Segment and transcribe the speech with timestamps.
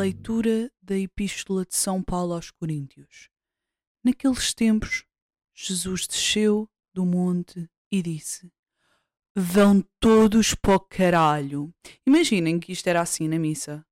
[0.00, 3.28] Leitura da Epístola de São Paulo aos Coríntios.
[4.02, 5.04] Naqueles tempos,
[5.54, 8.50] Jesus desceu do monte e disse:
[9.36, 11.70] Vão todos para o caralho.
[12.06, 13.84] Imaginem que isto era assim na missa.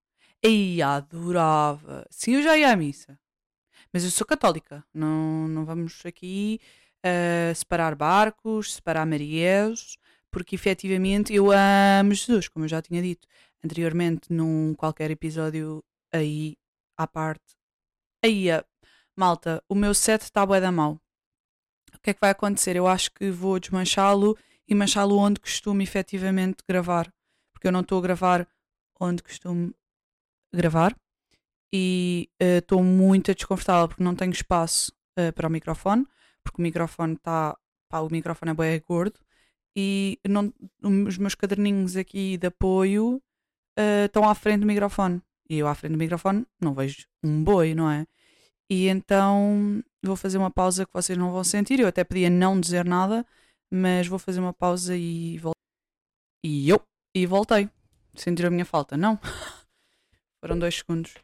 [0.43, 2.07] Ei, adorava.
[2.09, 3.21] Sim, eu já ia à missa.
[3.93, 4.83] Mas eu sou católica.
[4.95, 6.59] Não, não vamos aqui
[7.05, 9.99] uh, separar barcos, separar mariés,
[10.31, 13.29] porque efetivamente eu amo Jesus, como eu já tinha dito
[13.63, 16.57] anteriormente num qualquer episódio aí
[16.97, 17.57] à parte.
[18.25, 18.65] Aí, a
[19.17, 21.01] malta, o meu set está bué da mal.
[21.95, 22.77] O que é que vai acontecer?
[22.77, 27.13] Eu acho que vou desmanchá-lo e manchá-lo onde costumo efetivamente gravar.
[27.53, 28.49] Porque eu não estou a gravar
[29.01, 29.75] onde costumo
[30.53, 30.97] gravar
[31.73, 36.07] e estou uh, muito desconfortável porque não tenho espaço uh, para o microfone,
[36.43, 37.57] porque o microfone está.
[37.93, 39.21] o microfone é bem gordo
[39.77, 43.23] e não, os meus caderninhos aqui de apoio
[43.79, 45.23] uh, estão à frente do microfone.
[45.49, 48.07] E eu à frente do microfone não vejo um boi, não é?
[48.71, 51.81] E então vou fazer uma pausa que vocês não vão sentir.
[51.81, 53.25] Eu até podia não dizer nada,
[53.71, 55.59] mas vou fazer uma pausa e voltei.
[56.45, 56.81] E eu,
[57.15, 57.69] e voltei.
[58.15, 58.97] Sentiram a minha falta?
[58.97, 59.19] Não.
[60.41, 61.15] foram dois segundos.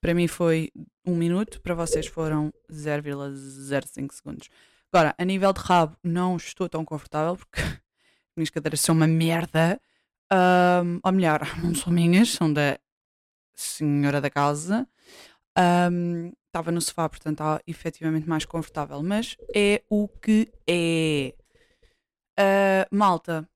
[0.00, 0.70] Para mim foi
[1.06, 4.48] um minuto, para vocês foram 0,05 segundos.
[4.92, 7.80] Agora, a nível de rabo, não estou tão confortável porque as
[8.36, 9.80] minhas cadeiras são uma merda.
[10.32, 12.78] Um, ou melhor, não são minhas, são da
[13.54, 14.86] senhora da casa.
[15.58, 21.34] Um, estava no sofá, portanto estava efetivamente mais confortável, mas é o que é.
[22.38, 23.48] Uh, malta,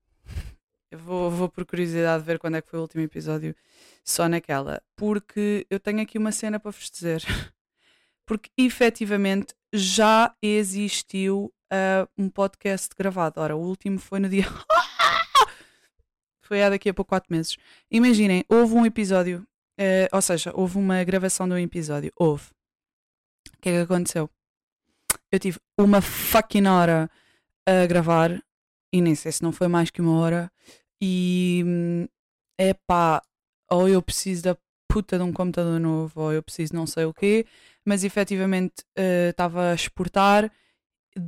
[0.91, 3.55] eu vou, vou por curiosidade ver quando é que foi o último episódio
[4.03, 7.23] só naquela, porque eu tenho aqui uma cena para vos dizer.
[8.25, 13.39] Porque efetivamente já existiu uh, um podcast gravado.
[13.39, 14.43] Ora, o último foi no dia.
[16.41, 17.57] foi há daqui a pouco 4 meses.
[17.89, 19.47] Imaginem, houve um episódio,
[19.79, 22.11] uh, ou seja, houve uma gravação de um episódio.
[22.15, 22.49] Houve.
[23.53, 24.29] O que é que aconteceu?
[25.31, 27.09] Eu tive uma fucking hora
[27.65, 28.41] a gravar
[28.93, 30.51] e nem sei se não foi mais que uma hora.
[31.01, 31.63] E
[32.57, 33.21] é pá,
[33.69, 37.13] ou eu preciso da puta de um computador novo, ou eu preciso não sei o
[37.13, 37.45] quê,
[37.85, 38.83] mas efetivamente
[39.29, 40.51] estava uh, a exportar,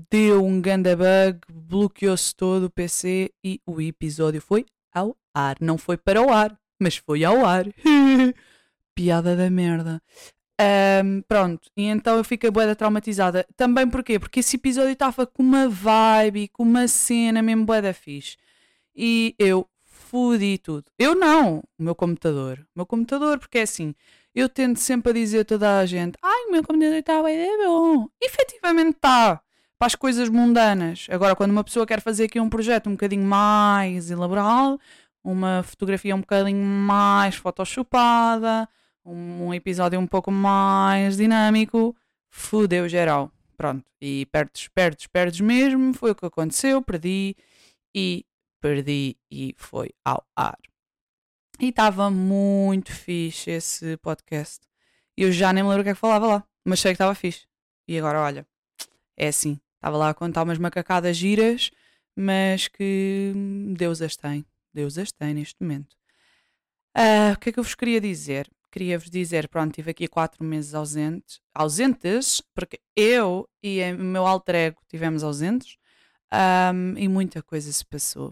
[0.09, 5.57] deu um ganda bug, bloqueou-se todo o PC e o episódio foi ao ar.
[5.59, 7.65] Não foi para o ar, mas foi ao ar.
[8.95, 10.01] Piada da merda.
[10.61, 13.45] Um, pronto, e então eu fiquei boeda traumatizada.
[13.55, 14.19] Também porquê?
[14.19, 18.35] Porque esse episódio estava com uma vibe, com uma cena mesmo boeda fixe.
[18.93, 20.85] E eu fudi tudo.
[20.97, 22.59] Eu não, o meu computador.
[22.75, 23.95] O meu computador, porque é assim,
[24.35, 27.65] eu tento sempre a dizer a toda a gente: ai, o meu computador está bem,
[27.65, 28.07] bom.
[28.21, 29.41] Efetivamente está.
[29.77, 31.07] Para as coisas mundanas.
[31.09, 34.77] Agora, quando uma pessoa quer fazer aqui um projeto um bocadinho mais elaborado,
[35.23, 38.67] uma fotografia um bocadinho mais photoshopada
[39.09, 41.95] um, um episódio um pouco mais dinâmico,
[42.29, 43.31] fudeu geral.
[43.57, 47.35] Pronto, e perdes, perdes, perdes mesmo, foi o que aconteceu, perdi
[47.93, 48.25] e
[48.61, 50.57] perdi e foi ao ar.
[51.59, 54.61] E estava muito fixe esse podcast.
[55.17, 57.13] Eu já nem me lembro o que é que falava lá, mas sei que estava
[57.13, 57.45] fixe.
[57.85, 58.47] E agora, olha,
[59.17, 61.69] é assim, estava lá a contar umas macacadas giras,
[62.15, 63.33] mas que
[63.75, 64.45] Deus as tem.
[64.73, 65.95] Deus as tem neste momento.
[66.97, 68.49] Uh, o que é que eu vos queria dizer?
[68.71, 74.55] queria-vos dizer, pronto, estive aqui quatro meses ausentes, ausentes, porque eu e o meu alter
[74.55, 75.77] ego tivemos ausentes
[76.73, 78.29] um, e muita coisa se passou.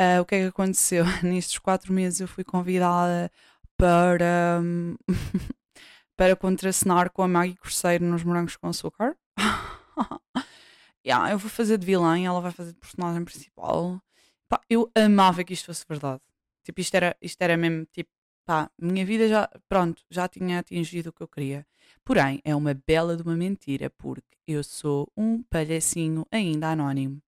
[0.00, 1.04] Uh, o que é que aconteceu?
[1.22, 3.30] Nestes quatro meses eu fui convidada
[3.76, 4.96] para, um,
[6.16, 9.16] para contracenar com a Maggie Corseiro nos Morangos com Açúcar.
[11.06, 14.00] yeah, eu vou fazer de vilã e ela vai fazer de personagem principal.
[14.50, 16.20] Pá, eu amava que isto fosse verdade.
[16.64, 18.10] Tipo, isto era, isto era mesmo tipo
[18.44, 21.64] pá, minha vida já, pronto, já tinha atingido o que eu queria.
[22.04, 27.22] Porém, é uma bela de uma mentira, porque eu sou um palhacinho ainda anónimo.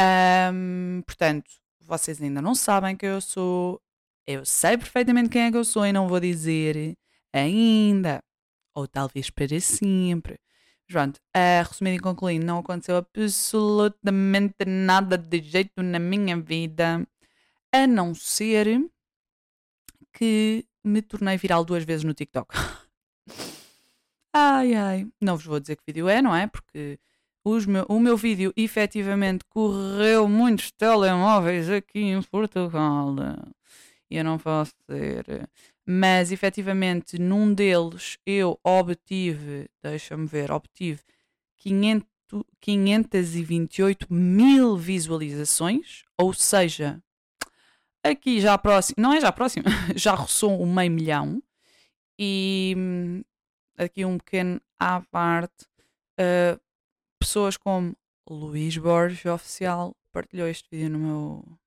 [0.00, 1.48] Um, portanto,
[1.80, 3.80] vocês ainda não sabem quem eu sou.
[4.26, 6.96] Eu sei perfeitamente quem é que eu sou e não vou dizer
[7.32, 8.20] ainda.
[8.74, 10.40] Ou talvez para sempre.
[10.88, 17.06] Pronto, uh, resumindo e concluindo, não aconteceu absolutamente nada de jeito na minha vida,
[17.72, 18.66] a não ser
[20.12, 22.54] que me tornei viral duas vezes no TikTok.
[24.34, 26.46] ai ai, não vos vou dizer que vídeo é, não é?
[26.46, 26.98] Porque
[27.66, 33.16] meu, o meu vídeo efetivamente correu muitos telemóveis aqui em Portugal.
[34.10, 35.48] E eu não posso dizer.
[35.86, 41.00] Mas efetivamente num deles eu obtive, deixa-me ver, obtive
[41.58, 42.06] 500,
[42.60, 47.02] 528 mil visualizações, ou seja,
[48.04, 49.64] Aqui já próximo, não é já próximo,
[49.94, 51.40] já roçou um meio milhão.
[52.18, 53.22] E hum,
[53.78, 55.64] aqui um pequeno à parte,
[56.18, 56.60] uh,
[57.18, 57.96] pessoas como
[58.28, 61.58] Luís Borges Oficial partilhou este vídeo no meu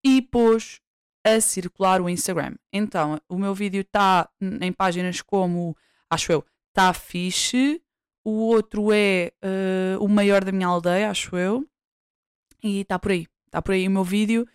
[0.02, 0.80] e pôs
[1.24, 2.54] a circular o Instagram.
[2.72, 4.28] Então, o meu vídeo está
[4.60, 5.76] em páginas como,
[6.10, 7.80] acho eu, está fixe,
[8.22, 11.66] o outro é uh, o maior da minha aldeia, acho eu,
[12.62, 13.26] e está por aí.
[13.46, 14.46] Está por aí o meu vídeo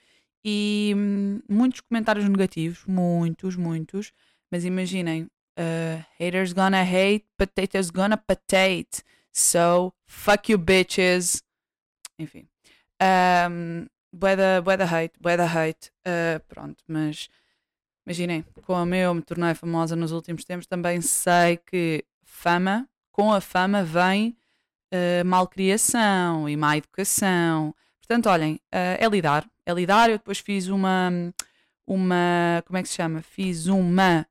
[0.43, 4.11] e hum, muitos comentários negativos, muitos, muitos,
[4.51, 11.43] mas imaginem, uh, haters gonna hate, potatoes gonna potate, so fuck you bitches.
[12.17, 12.47] Enfim.
[13.01, 15.91] Um, bué da, bué da hate, bué da hate.
[16.05, 17.29] Uh, pronto, mas
[18.05, 23.41] imaginem, como eu me tornei famosa nos últimos tempos, também sei que fama, com a
[23.41, 24.35] fama vem
[24.93, 27.73] uh, malcriação e má educação.
[27.99, 30.09] Portanto, olhem, uh, é lidar, é lidar.
[30.09, 31.11] Eu depois fiz uma,
[31.85, 33.21] uma, como é que se chama?
[33.21, 34.25] Fiz uma,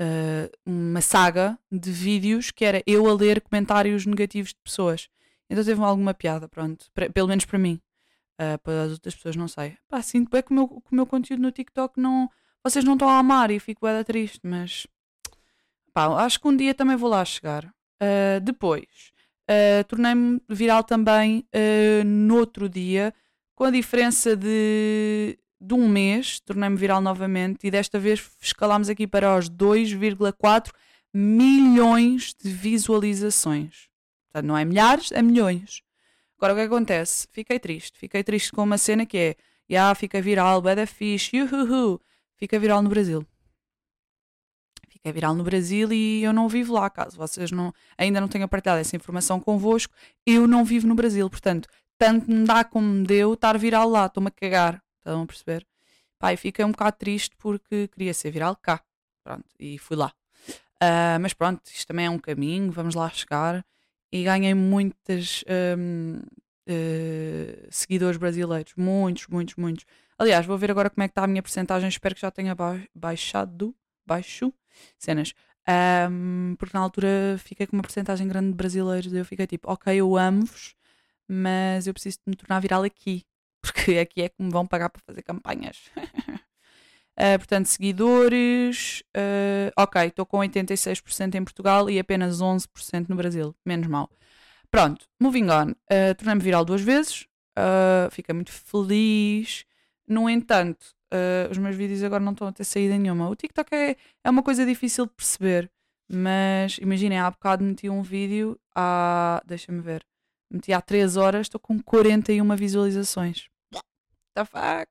[0.00, 5.08] uh, uma saga de vídeos que era eu a ler comentários negativos de pessoas.
[5.48, 6.86] Então teve alguma piada, pronto.
[7.12, 7.80] pelo menos para mim.
[8.42, 9.76] Uh, para as outras pessoas, não sei.
[9.88, 12.28] Pá, sinto bem que o meu, que o meu conteúdo no TikTok não.
[12.64, 14.86] Vocês não estão a amar e fico bem triste, mas.
[15.92, 17.64] Pá, acho que um dia também vou lá chegar.
[18.02, 19.12] Uh, depois,
[19.48, 21.46] uh, tornei-me viral também
[22.04, 23.14] no outro dia,
[23.54, 29.06] com a diferença de, de um mês, tornei-me viral novamente e desta vez escalámos aqui
[29.06, 30.72] para os 2,4
[31.14, 33.88] milhões de visualizações.
[34.26, 35.82] Portanto, não é milhares, é milhões.
[36.42, 37.28] Agora o que acontece?
[37.30, 37.96] Fiquei triste.
[37.96, 39.36] Fiquei triste com uma cena que é,
[39.70, 42.00] yeah, fica viral, bada fixe, yuhuhu.
[42.34, 43.24] Fica viral no Brasil.
[44.88, 48.48] Fica viral no Brasil e eu não vivo lá, caso vocês não, ainda não tenham
[48.48, 49.94] partilhado essa informação convosco,
[50.26, 51.30] eu não vivo no Brasil.
[51.30, 54.06] Portanto, tanto me dá como me deu estar viral lá.
[54.06, 54.82] Estou-me a cagar.
[54.98, 55.64] Estão a perceber?
[56.18, 58.82] Pai, fiquei um bocado triste porque queria ser viral cá.
[59.22, 60.12] Pronto, e fui lá.
[60.82, 63.64] Uh, mas pronto, isto também é um caminho, vamos lá chegar
[64.12, 65.42] e ganhei muitos
[65.78, 66.22] um, uh,
[66.66, 68.74] eh, seguidores brasileiros.
[68.76, 69.86] Muitos, muitos, muitos.
[70.18, 71.88] Aliás, vou ver agora como é que está a minha porcentagem.
[71.88, 72.54] Espero que já tenha
[72.94, 73.74] baixado.
[74.06, 74.52] Baixo
[74.98, 75.32] cenas.
[76.10, 79.12] Um, porque na altura fiquei com uma porcentagem grande de brasileiros.
[79.12, 80.74] Eu fiquei tipo, ok, eu amo-vos,
[81.28, 83.24] mas eu preciso de me tornar viral aqui.
[83.62, 85.90] Porque aqui é que me vão pagar para fazer campanhas.
[87.18, 89.02] Uh, portanto, seguidores.
[89.16, 93.54] Uh, ok, estou com 86% em Portugal e apenas 11% no Brasil.
[93.64, 94.10] Menos mal.
[94.70, 95.72] Pronto, moving on.
[95.92, 97.26] Uh, Tornei-me viral duas vezes.
[97.58, 99.64] Uh, muito feliz.
[100.08, 100.94] No entanto,
[101.50, 103.28] os meus vídeos agora não estão a ter saída nenhuma.
[103.28, 105.70] O TikTok é, é uma coisa difícil de perceber.
[106.10, 109.42] Mas imaginem, há bocado meti um vídeo há.
[109.46, 110.04] Deixa-me ver.
[110.50, 113.48] Meti há 3 horas, estou com 41 visualizações.
[113.72, 113.86] What
[114.34, 114.90] the fuck?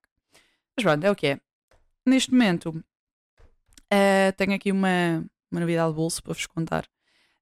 [0.76, 1.40] Mas pronto, é o que é
[2.06, 6.88] neste momento uh, tenho aqui uma, uma novidade de bolso para vos contar.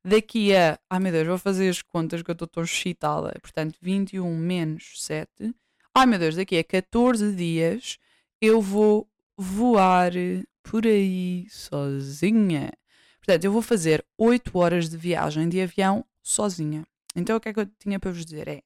[0.03, 0.79] Daqui a.
[0.89, 3.37] Ai meu Deus, vou fazer as contas que eu estou tão excitada.
[3.41, 5.53] Portanto, 21 menos 7.
[5.93, 7.97] Ai meu Deus, daqui a 14 dias
[8.41, 10.11] eu vou voar
[10.63, 12.71] por aí sozinha.
[13.17, 16.85] Portanto, eu vou fazer 8 horas de viagem de avião sozinha.
[17.15, 18.47] Então o que é que eu tinha para vos dizer?
[18.47, 18.61] É.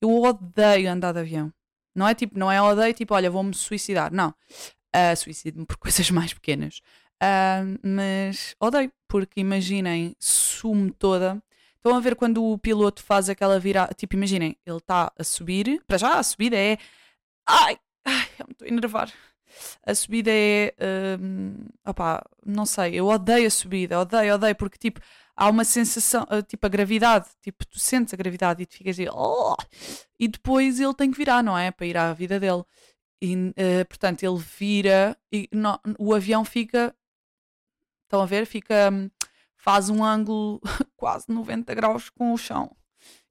[0.00, 1.52] Eu odeio andar de avião.
[1.94, 4.12] Não é tipo, não é odeio tipo, olha, vou-me suicidar.
[4.12, 4.34] Não.
[4.94, 6.80] Uh, Suicido-me por coisas mais pequenas.
[7.22, 11.42] Uh, mas odeio, porque imaginem, sumo toda.
[11.76, 13.94] Estão a ver quando o piloto faz aquela virada?
[13.94, 15.82] Tipo, imaginem, ele está a subir.
[15.86, 16.78] Para já, a subida é.
[17.46, 19.12] Ai, ai, eu me estou a enervar.
[19.84, 20.74] A subida é.
[21.20, 21.54] Um,
[21.86, 25.00] opá, não sei, eu odeio a subida, odeio, odeio, porque tipo,
[25.36, 28.98] há uma sensação, ah, tipo, a gravidade, tipo, tu sentes a gravidade e tu ficas
[28.98, 29.56] assim, oh!
[30.18, 31.70] e depois ele tem que virar, não é?
[31.70, 32.64] Para ir à vida dele.
[33.22, 35.48] E, uh, portanto, ele vira e
[35.98, 36.94] o avião fica.
[38.04, 38.46] Estão a ver?
[38.46, 38.90] Fica.
[39.56, 40.60] Faz um ângulo
[40.96, 42.76] quase 90 graus com o chão.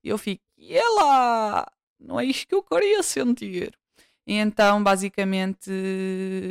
[0.03, 1.65] E eu fico, e lá!
[1.99, 3.77] Não é isto que eu queria sentir.
[4.27, 5.71] E então, basicamente,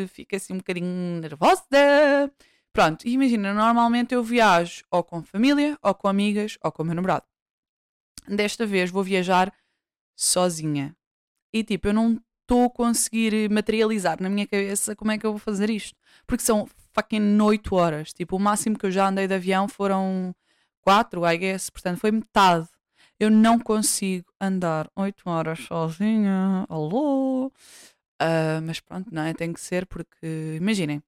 [0.09, 1.65] fica assim um bocadinho nervosa.
[2.73, 6.95] Pronto, imagina, normalmente eu viajo ou com família, ou com amigas, ou com o meu
[6.95, 7.25] namorado.
[8.27, 9.53] Desta vez vou viajar
[10.17, 10.97] sozinha.
[11.53, 15.33] E tipo, eu não estou a conseguir materializar na minha cabeça como é que eu
[15.33, 15.97] vou fazer isto.
[16.27, 18.13] Porque são fucking 8 horas.
[18.13, 20.35] Tipo, o máximo que eu já andei de avião foram
[20.83, 21.71] 4, I guess.
[21.71, 22.69] Portanto, foi metade.
[23.19, 26.67] Eu não consigo andar 8 horas sozinha.
[26.69, 27.47] Alô?
[28.23, 29.35] Uh, mas pronto, não é?
[29.35, 31.03] Tem que ser porque, imaginem,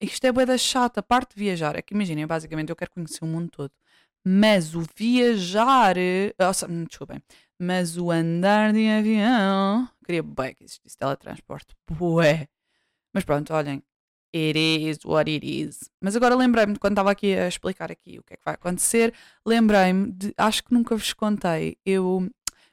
[0.00, 1.00] isto é boeda chata.
[1.00, 3.72] A parte de viajar é que, imaginem, basicamente eu quero conhecer o mundo todo.
[4.24, 5.96] Mas o viajar,
[6.38, 7.22] oh, desculpem,
[7.60, 12.48] mas o andar de avião, queria bem que existisse teletransporte, bué.
[13.12, 13.82] Mas pronto, olhem,
[14.34, 15.90] it is what it is.
[16.00, 19.12] Mas agora lembrei-me, quando estava aqui a explicar aqui o que é que vai acontecer,
[19.44, 22.26] lembrei-me de, acho que nunca vos contei, eu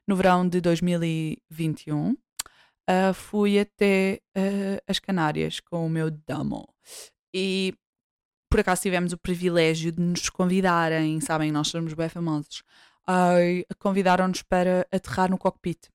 [0.07, 2.17] no verão de 2021 uh,
[2.87, 6.65] ah, fui até uh, as Canárias com o meu damo.
[7.33, 7.73] E
[8.49, 12.63] por acaso tivemos o privilégio de nos convidarem, sabem, nós somos bem famosos,
[13.79, 15.89] convidaram-nos para aterrar no cockpit.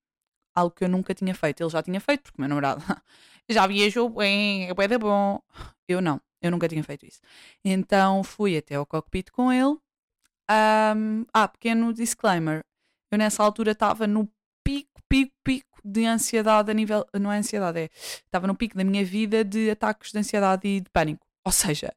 [0.54, 1.62] Algo que eu nunca tinha feito.
[1.62, 2.82] Ele já tinha feito, porque o meu namorado
[3.48, 5.40] já viajou bem, é bem bom.
[5.88, 7.20] Eu não, eu nunca tinha feito isso.
[7.64, 9.78] Então fui até ao cockpit com ele.
[10.50, 12.64] Um, ah, pequeno disclaimer.
[13.10, 14.28] Eu nessa altura estava no
[14.64, 17.06] pico, pico, pico de ansiedade a nível.
[17.18, 17.90] Não é ansiedade, é.
[17.92, 21.26] Estava no pico da minha vida de ataques de ansiedade e de pânico.
[21.44, 21.92] Ou seja,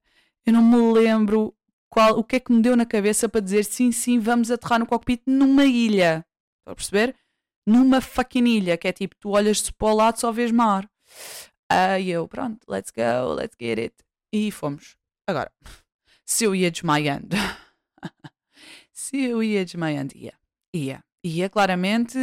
[0.46, 1.56] eu não me lembro
[1.96, 4.80] qual, o que é que me deu na cabeça para dizer sim, sim, vamos aterrar
[4.80, 6.26] no cockpit numa ilha.
[6.60, 7.16] Estão a perceber?
[7.66, 10.90] Numa fucking ilha, que é tipo, tu olhas-se para o lado só vês mar.
[11.70, 13.96] Aí eu, pronto, let's go, let's get it.
[14.34, 14.98] E fomos.
[15.26, 15.50] Agora,
[16.26, 17.30] se eu ia desmaiando,
[18.92, 20.34] se eu ia desmaiando, ia,
[20.74, 22.18] ia, ia claramente.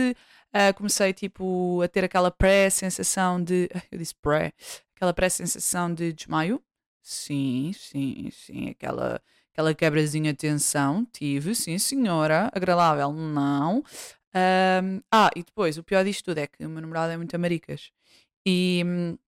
[0.55, 3.71] Uh, comecei tipo a ter aquela pré-sensação de.
[3.91, 4.53] Eu disse pré,
[4.95, 6.63] aquela pré-sensação de desmaio.
[7.01, 9.19] Sim, sim, sim, aquela
[9.53, 13.85] aquela quebrazinha de tensão, tive, sim senhora, agradável, não.
[14.35, 17.35] Um, ah, e depois, o pior disto tudo é que o meu namorado é muito
[17.35, 17.91] amaricas.
[18.47, 19.19] E hum,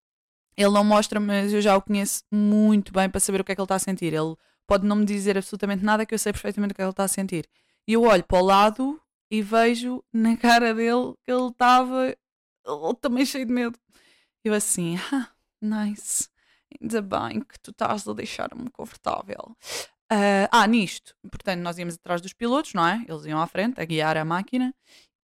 [0.57, 3.55] ele não mostra, mas eu já o conheço muito bem para saber o que é
[3.55, 4.13] que ele está a sentir.
[4.13, 4.35] Ele
[4.67, 6.91] pode não me dizer absolutamente nada que eu sei perfeitamente o que é que ele
[6.91, 7.49] está a sentir.
[7.87, 9.01] E eu olho para o lado
[9.31, 12.17] e vejo na cara dele que ele estava
[13.01, 13.79] também cheio de medo.
[14.45, 16.29] Eu assim, ah, nice.
[16.81, 19.57] Ainda bem que tu estás a deixar-me confortável.
[20.13, 23.05] Uh, ah, nisto, portanto, nós íamos atrás dos pilotos, não é?
[23.09, 24.75] Eles iam à frente a guiar a máquina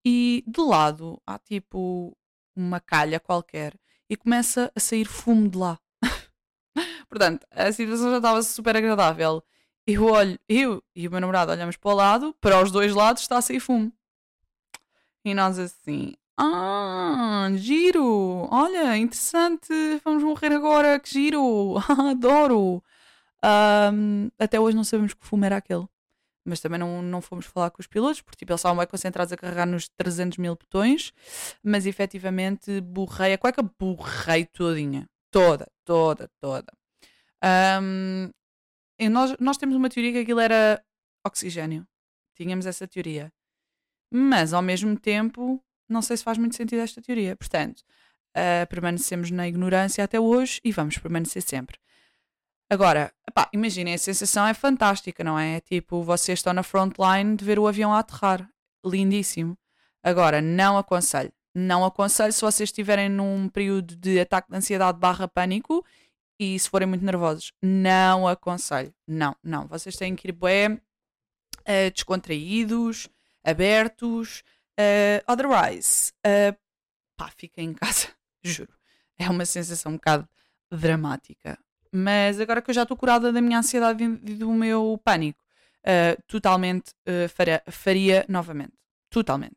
[0.03, 2.17] e de lado há tipo
[2.55, 3.73] uma calha qualquer
[4.09, 5.79] e começa a sair fumo de lá.
[7.07, 9.43] portanto, a situação já estava super agradável.
[9.85, 13.21] Eu olho, eu e o meu namorado olhamos para o lado, para os dois lados
[13.21, 13.91] está a sair fumo.
[15.23, 19.71] E nós assim, ah, giro, olha, interessante,
[20.03, 21.75] vamos morrer agora, que giro,
[22.09, 22.83] adoro.
[23.43, 25.87] Um, até hoje não sabemos que fumo era aquele.
[26.45, 29.31] Mas também não, não fomos falar com os pilotos, porque tipo, eles estavam bem concentrados
[29.31, 31.13] a carregar nos 300 mil botões,
[31.63, 35.07] mas efetivamente borrei a cueca, borrei todinha.
[35.31, 36.73] Toda, toda, toda.
[37.81, 38.29] Um,
[39.09, 40.83] nós, nós temos uma teoria que aquilo era
[41.25, 41.87] oxigênio.
[42.35, 43.31] Tínhamos essa teoria.
[44.11, 47.35] Mas ao mesmo tempo, não sei se faz muito sentido esta teoria.
[47.35, 47.79] Portanto,
[48.35, 51.77] uh, permanecemos na ignorância até hoje e vamos permanecer sempre.
[52.71, 55.59] Agora, epá, imaginem, a sensação é fantástica, não é?
[55.59, 58.49] Tipo, vocês estão na frontline de ver o avião a aterrar.
[58.85, 59.57] Lindíssimo.
[60.01, 61.33] Agora, não aconselho.
[61.53, 65.85] Não aconselho se vocês estiverem num período de ataque de ansiedade barra pânico
[66.39, 67.51] e se forem muito nervosos.
[67.61, 68.95] Não aconselho.
[69.05, 69.67] Não, não.
[69.67, 73.09] Vocês têm que ir bem uh, descontraídos,
[73.43, 74.43] abertos.
[74.79, 76.57] Uh, otherwise, uh,
[77.17, 78.07] pá, fiquem em casa.
[78.41, 78.73] Juro.
[79.17, 80.25] É uma sensação um bocado
[80.71, 81.59] dramática.
[81.91, 85.43] Mas agora que eu já estou curada da minha ansiedade e do meu pânico,
[85.81, 88.73] uh, totalmente uh, faria, faria, novamente.
[89.09, 89.55] Totalmente.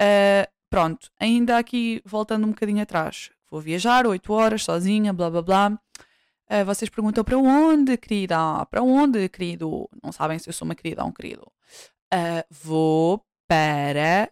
[0.00, 3.30] Uh, pronto, ainda aqui voltando um bocadinho atrás.
[3.50, 5.78] Vou viajar 8 horas sozinha, blá blá blá.
[6.66, 8.36] vocês perguntam para onde, querida?
[8.66, 9.88] Para onde, querido?
[10.02, 11.50] Não sabem se eu sou uma querida ou um querido.
[12.50, 14.30] vou para.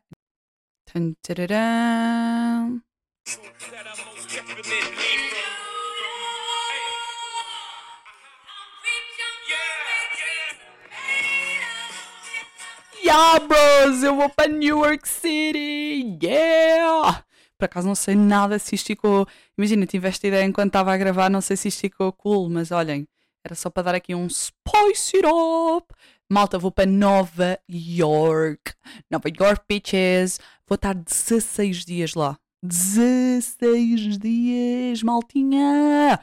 [13.07, 14.03] Yeah, bros!
[14.03, 16.19] Eu vou para New York City!
[16.21, 17.25] Yeah!
[17.57, 19.29] Por acaso não sei nada se isto ficou.
[19.57, 22.73] Imagina, tive esta ideia enquanto estava a gravar, não sei se isto ficou cool, mas
[22.73, 23.07] olhem,
[23.45, 25.95] era só para dar aqui um spice it up!
[26.29, 28.75] Malta, vou para Nova York.
[29.09, 30.41] Nova York, bitches.
[30.67, 32.37] Vou estar 16 dias lá.
[32.65, 36.19] 16 dias, maltinha!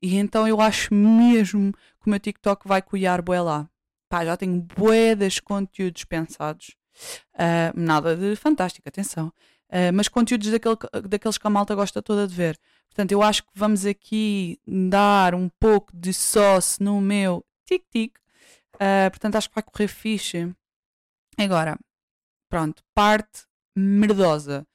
[0.00, 3.68] E então eu acho mesmo que o meu TikTok vai cuiar bué lá
[4.08, 6.76] pá, já tenho bué conteúdos pensados.
[7.34, 9.32] Uh, nada de fantástico, atenção.
[9.68, 10.76] Uh, mas conteúdos daquele,
[11.08, 12.58] daqueles que a malta gosta toda de ver.
[12.88, 18.16] Portanto, eu acho que vamos aqui dar um pouco de sauce no meu tic-tic.
[18.74, 20.54] Uh, portanto, acho que vai correr fixe.
[21.38, 21.78] Agora,
[22.48, 23.44] pronto, parte
[23.76, 24.66] merdosa.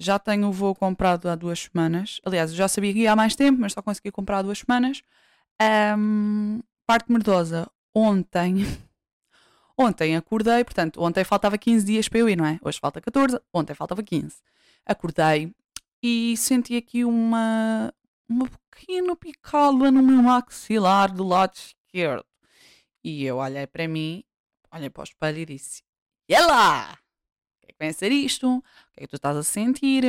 [0.00, 2.20] Já tenho o voo comprado há duas semanas.
[2.24, 4.58] Aliás, eu já sabia que ia há mais tempo, mas só consegui comprar há duas
[4.58, 5.02] semanas.
[5.96, 7.68] Um, parte merdosa.
[8.00, 8.58] Ontem.
[9.76, 12.60] ontem acordei, portanto, ontem faltava 15 dias para eu ir, não é?
[12.62, 14.36] Hoje falta 14, ontem faltava 15.
[14.86, 15.52] Acordei
[16.00, 17.92] e senti aqui uma,
[18.28, 22.24] uma pequena picada no meu maxilar do lado esquerdo.
[23.02, 24.22] E eu olhei para mim,
[24.72, 25.82] olhei para o espelho e disse:
[26.28, 26.92] E lá!
[26.92, 28.58] O que é que vem a ser isto?
[28.58, 28.62] O
[28.92, 30.04] que é que tu estás a sentir?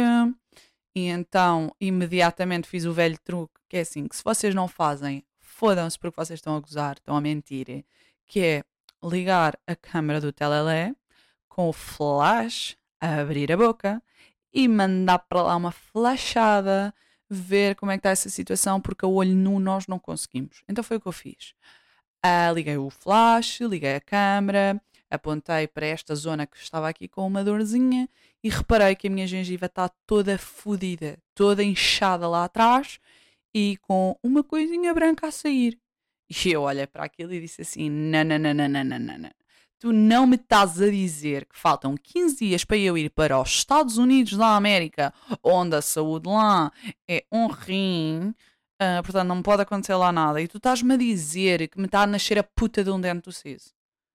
[0.96, 5.24] E então, imediatamente fiz o velho truque, que é assim, que se vocês não fazem,
[5.60, 7.84] fodam-se porque vocês estão a gozar, estão a mentir,
[8.26, 8.64] que é
[9.04, 10.96] ligar a câmera do telelé
[11.50, 14.02] com o flash, abrir a boca
[14.54, 16.94] e mandar para lá uma flashada,
[17.30, 20.64] ver como é que está essa situação, porque a olho nu nós não conseguimos.
[20.68, 21.54] Então foi o que eu fiz.
[22.26, 27.28] Uh, liguei o flash, liguei a câmera, apontei para esta zona que estava aqui com
[27.28, 28.08] uma dorzinha
[28.42, 32.98] e reparei que a minha gengiva está toda fodida, toda inchada lá atrás
[33.82, 35.80] com uma coisinha branca a sair.
[36.30, 39.32] E eu olhei para aquilo e disse assim: não, não, não, não, não, não, não
[39.80, 43.50] tu não me estás a dizer que faltam 15 dias para eu ir para os
[43.50, 46.72] Estados Unidos da América, onde a saúde lá
[47.08, 48.36] é um rim,
[48.82, 52.02] uh, portanto não pode acontecer lá nada, e tu estás-me a dizer que me está
[52.02, 53.72] a nascer a puta de um dente do siso.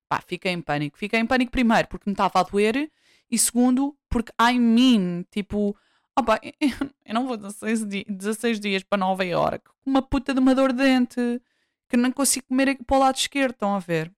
[0.06, 0.98] Pá, fiquei em pânico.
[0.98, 2.90] Fiquei em pânico primeiro porque me estava a doer,
[3.30, 5.74] e segundo porque I mean, tipo,
[6.16, 6.40] opa,
[7.04, 10.54] eu não vou 16, di 16 dias para Nova York com uma puta de uma
[10.54, 11.40] dor de dente
[11.88, 14.12] que não consigo comer para o lado esquerdo, estão a ver?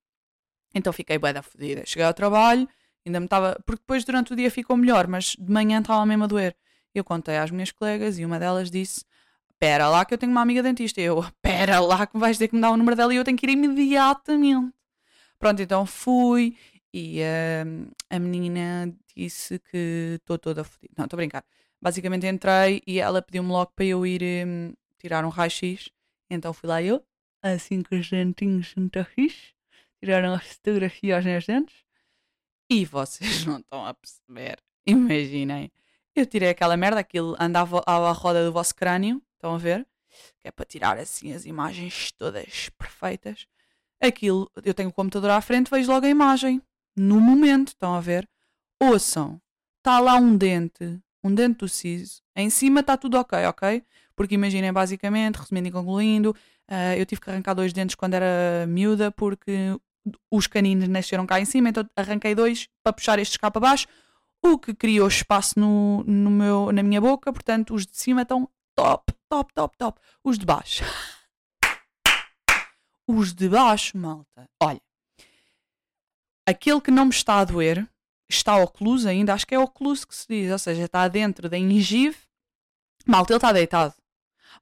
[0.74, 1.84] Então fiquei bué da fodida.
[1.86, 2.68] Cheguei ao trabalho,
[3.04, 3.58] ainda me estava.
[3.64, 6.56] Porque depois durante o dia ficou melhor, mas de manhã estava mesmo a doer.
[6.94, 9.04] Eu contei às minhas colegas e uma delas disse:
[9.58, 11.00] Pera lá que eu tenho uma amiga dentista.
[11.00, 13.36] Eu, pera lá que vais ter que me dar o número dela e eu tenho
[13.36, 14.72] que ir imediatamente.
[15.38, 16.56] Pronto, então fui
[16.92, 20.94] e uh, a menina disse que estou toda fodida.
[20.96, 21.44] Não, estou a brincar.
[21.86, 25.88] Basicamente entrei e ela pediu-me logo para eu ir um, tirar um raio-x.
[26.28, 27.00] Então fui lá eu,
[27.40, 29.54] assim com os dentinhos muito fixe
[30.00, 31.76] tiraram as fotografias nos dentes.
[32.68, 34.58] E vocês não estão a perceber.
[34.84, 35.70] Imaginem.
[36.12, 39.22] Eu tirei aquela merda, aquilo andava à roda do vosso crânio.
[39.34, 39.86] Estão a ver?
[40.40, 43.46] Que é para tirar assim as imagens todas perfeitas.
[44.02, 46.60] Aquilo, eu tenho o computador à frente, vejo logo a imagem.
[46.96, 48.28] No momento, estão a ver?
[48.82, 49.40] Ouçam.
[49.78, 52.22] Está lá um dente, um dente do siso.
[52.34, 53.82] Em cima está tudo ok, ok?
[54.14, 56.30] Porque imaginem, basicamente, resumindo e concluindo,
[56.70, 59.78] uh, eu tive que arrancar dois dentes quando era miúda porque
[60.30, 63.86] os caninos nasceram cá em cima, então arranquei dois para puxar estes cá para baixo,
[64.42, 68.48] o que criou espaço no, no meu, na minha boca, portanto os de cima estão
[68.76, 70.00] top, top, top, top.
[70.22, 70.84] Os de baixo.
[73.08, 74.48] Os de baixo, malta.
[74.62, 74.80] Olha,
[76.46, 77.88] aquele que não me está a doer
[78.28, 81.56] está ocluso ainda, acho que é ocluso que se diz, ou seja, está dentro da
[81.56, 82.16] gengiva.
[83.06, 83.94] Malta, ele está deitado.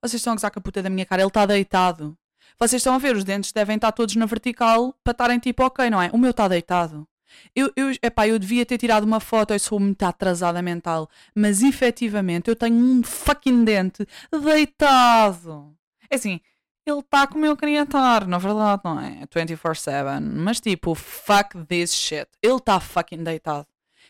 [0.03, 2.17] Vocês estão a gozar com a puta da minha cara, ele está deitado.
[2.59, 5.89] Vocês estão a ver, os dentes devem estar todos na vertical para estarem tipo ok,
[5.91, 6.11] não é?
[6.13, 7.07] O meu está deitado.
[7.55, 11.63] Eu, eu, epá, eu devia ter tirado uma foto, eu sou muito atrasada mental, mas
[11.63, 15.77] efetivamente eu tenho um fucking dente deitado.
[16.09, 16.41] É assim,
[16.87, 19.27] ele está como eu queria estar, na verdade, não é?
[19.27, 20.21] 24-7.
[20.21, 22.29] Mas tipo, fuck this shit.
[22.43, 23.67] Ele está fucking deitado.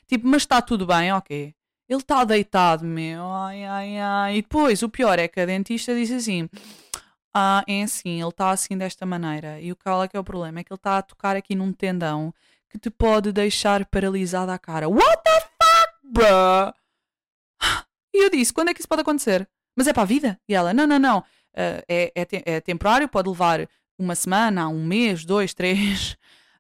[0.07, 1.55] Tipo, mas está tudo bem, ok.
[1.89, 3.31] Ele está deitado, meu.
[3.33, 4.37] Ai, ai, ai.
[4.37, 6.49] E depois, o pior é que a dentista disse assim:
[7.33, 9.61] ah, é assim, ele está assim desta maneira.
[9.61, 10.61] E o qual é que é o problema?
[10.61, 12.33] É que ele está a tocar aqui num tendão
[12.71, 14.89] que te pode deixar paralisada a cara.
[14.89, 16.75] What the fuck, bruh?
[18.15, 19.49] E eu disse, quando é que isso pode acontecer?
[19.77, 20.41] Mas é para a vida?
[20.49, 21.25] E ela, não, não, não.
[21.55, 26.17] Uh, é, é, te é, temporário, pode levar uma semana, um mês, dois, três.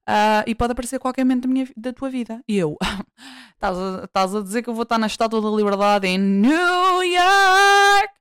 [0.08, 2.40] Uh, e pode aparecer qualquer momento da, minha, da tua vida.
[2.46, 2.76] E eu,
[3.54, 8.14] estás a, a dizer que eu vou estar na Estátua da Liberdade em New York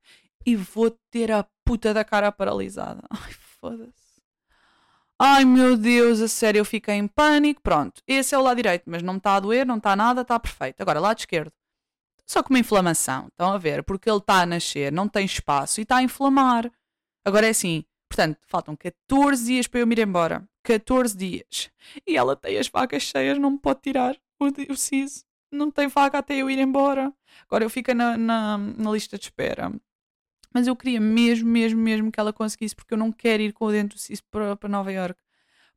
[0.46, 3.02] e vou ter a puta da cara paralisada.
[3.10, 4.04] Ai, foda-se.
[5.20, 7.62] Ai meu Deus, a sério, eu fiquei em pânico.
[7.62, 10.22] Pronto, esse é o lado direito, mas não me está a doer, não está nada,
[10.22, 10.82] está perfeito.
[10.82, 11.54] Agora, lado esquerdo,
[12.26, 13.28] só com uma inflamação.
[13.28, 13.84] Estão a ver?
[13.84, 16.72] Porque ele está a nascer, não tem espaço e está a inflamar.
[17.26, 20.48] Agora é assim, portanto, faltam 14 dias para eu me ir embora.
[20.64, 21.70] 14 dias.
[22.08, 25.26] E ela tem as facas cheias, não me pode tirar o, o siso.
[25.52, 27.14] Não tem faca até eu ir embora.
[27.46, 29.72] Agora eu fico na, na, na lista de espera.
[30.54, 33.66] Mas eu queria mesmo, mesmo, mesmo que ela conseguisse, porque eu não quero ir com
[33.66, 35.20] o dente do para, para Nova York.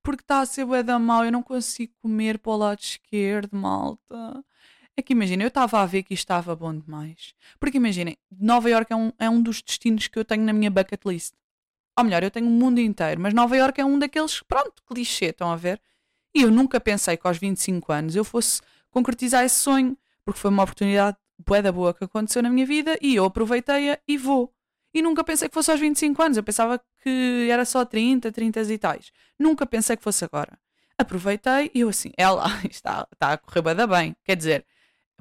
[0.03, 3.57] Porque está a ser bué da mal, eu não consigo comer para o lado esquerdo,
[3.57, 4.45] malta.
[4.97, 7.35] É que imagina, eu estava a ver que isto estava bom demais.
[7.61, 10.71] Porque imaginem, Nova York é um, é um dos destinos que eu tenho na minha
[10.71, 11.35] bucket list.
[11.99, 15.27] Ou melhor, eu tenho o mundo inteiro, mas Nova York é um daqueles, pronto, clichê,
[15.27, 15.81] estão a ver?
[16.35, 20.51] E eu nunca pensei que aos 25 anos eu fosse concretizar esse sonho, porque foi
[20.51, 24.53] uma oportunidade bué da boa que aconteceu na minha vida e eu aproveitei-a e vou.
[24.95, 28.63] E nunca pensei que fosse aos 25 anos, eu pensava que era só 30, 30
[28.63, 29.13] e tais.
[29.39, 30.59] Nunca pensei que fosse agora.
[30.99, 34.17] Aproveitei e eu assim, ela está, está a correr bem, bem.
[34.25, 34.67] Quer dizer,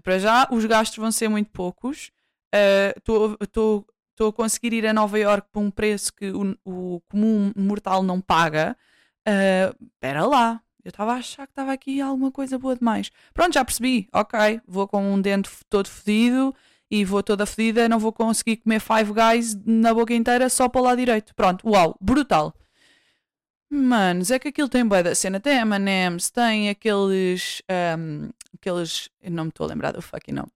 [0.05, 2.11] para já os gastos vão ser muito poucos.
[2.95, 3.35] Estou
[4.21, 8.03] uh, a conseguir ir a Nova York por um preço que o, o comum mortal
[8.03, 8.77] não paga.
[9.25, 13.11] Espera uh, lá, eu estava a achar que estava aqui alguma coisa boa demais.
[13.33, 14.07] Pronto, já percebi.
[14.13, 16.55] Ok, vou com um dente todo fedido
[16.89, 20.81] e vou toda fedida, não vou conseguir comer Five Guys na boca inteira só para
[20.81, 21.33] o lado direito.
[21.33, 22.53] Pronto, uau, brutal.
[23.69, 25.39] Manos, é que aquilo tem boa da cena.
[25.39, 27.61] Tem M&M's, tem aqueles...
[27.97, 29.09] Um, aqueles...
[29.23, 30.51] Não me estou a lembrar do fucking nome.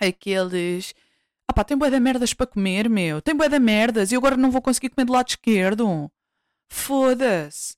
[0.00, 0.94] Aqueles...
[1.48, 3.20] Ah pá, tem boa da merdas para comer, meu.
[3.20, 6.10] Tem boa da merdas e agora não vou conseguir comer do lado esquerdo.
[6.70, 7.76] Foda-se.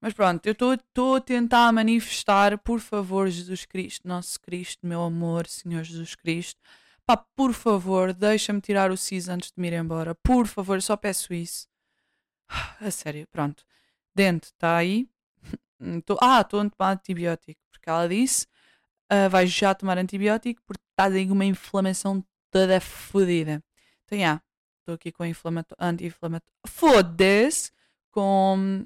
[0.00, 5.46] Mas pronto, eu estou a tentar manifestar, por favor, Jesus Cristo, nosso Cristo, meu amor,
[5.46, 6.60] Senhor Jesus Cristo.
[7.04, 10.14] Pá, por favor, deixa-me tirar o CIS antes de me ir embora.
[10.14, 11.68] Por favor, só peço isso.
[12.80, 13.64] A sério, pronto.
[14.20, 15.08] Dente, está aí.
[16.04, 17.60] Tô, ah, estou a tomar antibiótico.
[17.70, 18.46] Porque ela disse:
[19.12, 23.62] uh, vais já tomar antibiótico porque estás aí uma inflamação toda fodida.
[24.04, 24.42] Então, já,
[24.80, 26.42] estou aqui com anti-inflamatório.
[26.66, 27.72] Foda-se!
[28.10, 28.84] Com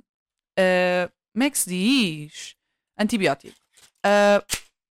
[0.58, 2.56] Uh, como é que se diz?
[2.96, 3.58] Antibiótico.
[4.06, 4.44] Uh,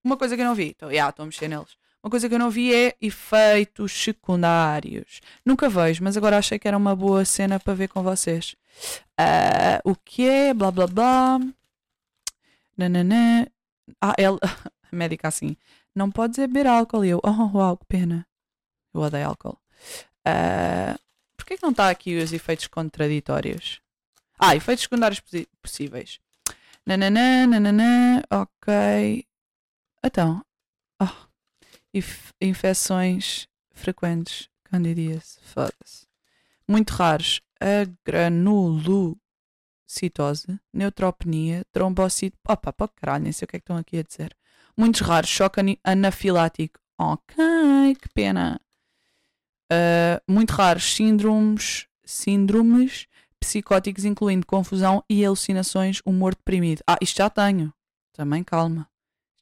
[0.04, 1.76] uma coisa que eu não vi, estou yeah, a mexer neles.
[2.02, 5.20] Uma coisa que eu não vi é efeitos secundários.
[5.44, 8.56] Nunca vejo, mas agora achei que era uma boa cena para ver com vocês.
[9.20, 10.52] Uh, o que é?
[10.52, 11.38] Blá blá blá.
[12.76, 13.46] Nananã.
[14.00, 14.38] Ah, ela.
[14.90, 15.56] A médica assim.
[15.94, 17.04] Não pode beber álcool.
[17.04, 18.26] E eu, oh, uau, que pena.
[18.92, 19.58] Eu odeio álcool.
[20.26, 20.98] Uh,
[21.42, 23.80] Porquê que não está aqui os efeitos contraditórios?
[24.38, 25.20] Ah, efeitos secundários
[25.60, 26.20] possíveis.
[26.86, 29.26] Nananã, nananã, ok.
[30.04, 30.44] Então,
[31.00, 31.31] oh.
[31.94, 36.06] Inf infecções frequentes, candidíase, foda-se.
[36.66, 39.18] Muito raros, a granulocitose,
[40.72, 44.36] neutropenia, trombocite, opa, para caralho, nem sei o que é que estão aqui a dizer.
[44.76, 48.60] Muitos raros, choque anafilático, ok, que pena.
[49.70, 53.06] Uh, muito raros, síndromes, síndromes
[53.42, 56.82] psicóticos, incluindo confusão e alucinações, humor deprimido.
[56.86, 57.72] Ah, isto já tenho.
[58.12, 58.88] Também calma.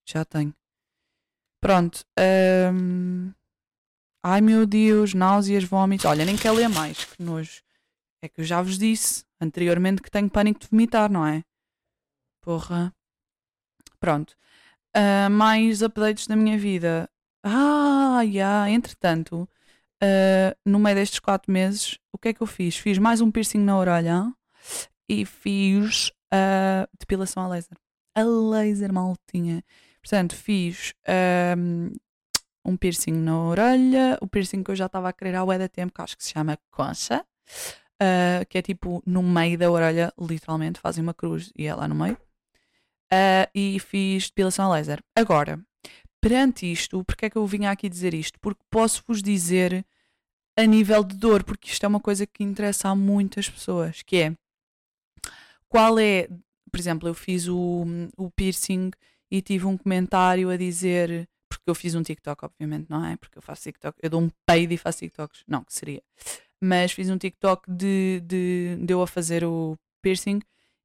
[0.06, 0.54] Já tenho.
[1.60, 2.04] Pronto.
[4.22, 6.04] Ai meu Deus, náuseas, vômitos.
[6.04, 7.62] Olha, nem quer ler mais, que nojo.
[8.22, 11.42] É que eu já vos disse anteriormente que tenho pânico de vomitar, não é?
[12.42, 12.94] Porra.
[13.98, 14.36] Pronto.
[14.96, 17.08] Uh, mais updates da minha vida.
[17.42, 18.30] Ah, já.
[18.30, 18.70] Yeah.
[18.70, 19.48] Entretanto,
[20.02, 22.76] uh, no meio destes quatro meses, o que é que eu fiz?
[22.76, 24.30] Fiz mais um piercing na orelha
[25.08, 27.76] e fiz uh, depilação a laser.
[28.14, 29.62] A laser maltinha.
[30.02, 30.94] Portanto, fiz
[31.56, 31.92] um,
[32.64, 35.92] um, piercing na orelha, o piercing que eu já estava a querer há bué tempo,
[35.92, 37.24] que acho que se chama concha,
[38.00, 41.86] uh, que é tipo no meio da orelha, literalmente, fazem uma cruz e é lá
[41.86, 42.16] no meio.
[43.12, 45.02] Uh, e fiz depilação a laser.
[45.16, 45.60] Agora,
[46.20, 48.38] perante isto, porque é que eu vinha aqui dizer isto?
[48.40, 49.84] Porque posso vos dizer
[50.56, 54.16] a nível de dor, porque isto é uma coisa que interessa a muitas pessoas, que
[54.16, 54.36] é
[55.68, 56.28] qual é,
[56.70, 57.84] por exemplo, eu fiz o,
[58.16, 58.90] o piercing
[59.30, 63.16] e tive um comentário a dizer, porque eu fiz um TikTok, obviamente, não é?
[63.16, 66.02] Porque eu faço TikTok, eu dou um peido e faço TikToks, não, que seria.
[66.60, 70.40] Mas fiz um TikTok de, de, de eu a fazer o piercing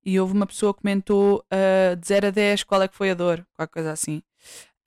[0.06, 3.10] e houve uma pessoa que comentou uh, de 0 a 10 qual é que foi
[3.10, 4.22] a dor, qualquer coisa assim.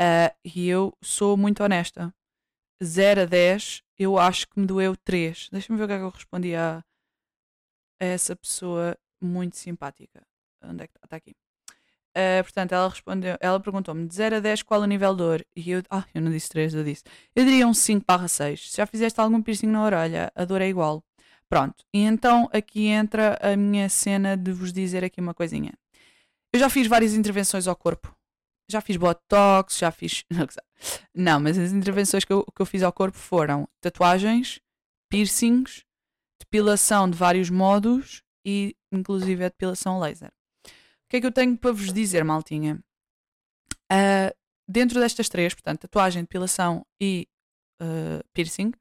[0.01, 2.14] Uh, e eu sou muito honesta.
[2.83, 5.49] 0 a 10, eu acho que me doeu 3.
[5.51, 6.85] Deixa-me ver o que é que eu respondi a,
[8.01, 10.25] a essa pessoa muito simpática.
[10.62, 11.07] Onde é que está?
[11.07, 11.35] Está aqui.
[12.18, 15.46] Uh, portanto, ela respondeu, ela perguntou-me de 0 a 10 qual o nível de dor?
[15.54, 17.04] E eu, ah, eu não disse 3, eu disse.
[17.37, 18.72] Eu diria um 5 barra 6.
[18.72, 21.04] Se já fizeste algum piercing na orelha, a dor é igual.
[21.48, 21.85] Pronto.
[21.94, 25.72] E então aqui entra a minha cena de vos dizer aqui uma coisinha.
[26.52, 28.18] Eu já fiz várias intervenções ao corpo
[28.70, 30.24] já fiz botox, já fiz.
[31.14, 34.61] Não, mas as intervenções que eu, que eu fiz ao corpo foram tatuagens,
[35.11, 35.85] piercings,
[36.38, 40.31] depilação de vários modos e inclusive a depilação laser.
[41.09, 42.79] O que é que eu tenho para vos dizer, maltinha?
[43.90, 44.31] Uh,
[44.68, 47.27] dentro destas três, portanto, tatuagem, depilação e
[47.81, 48.73] uh, piercing,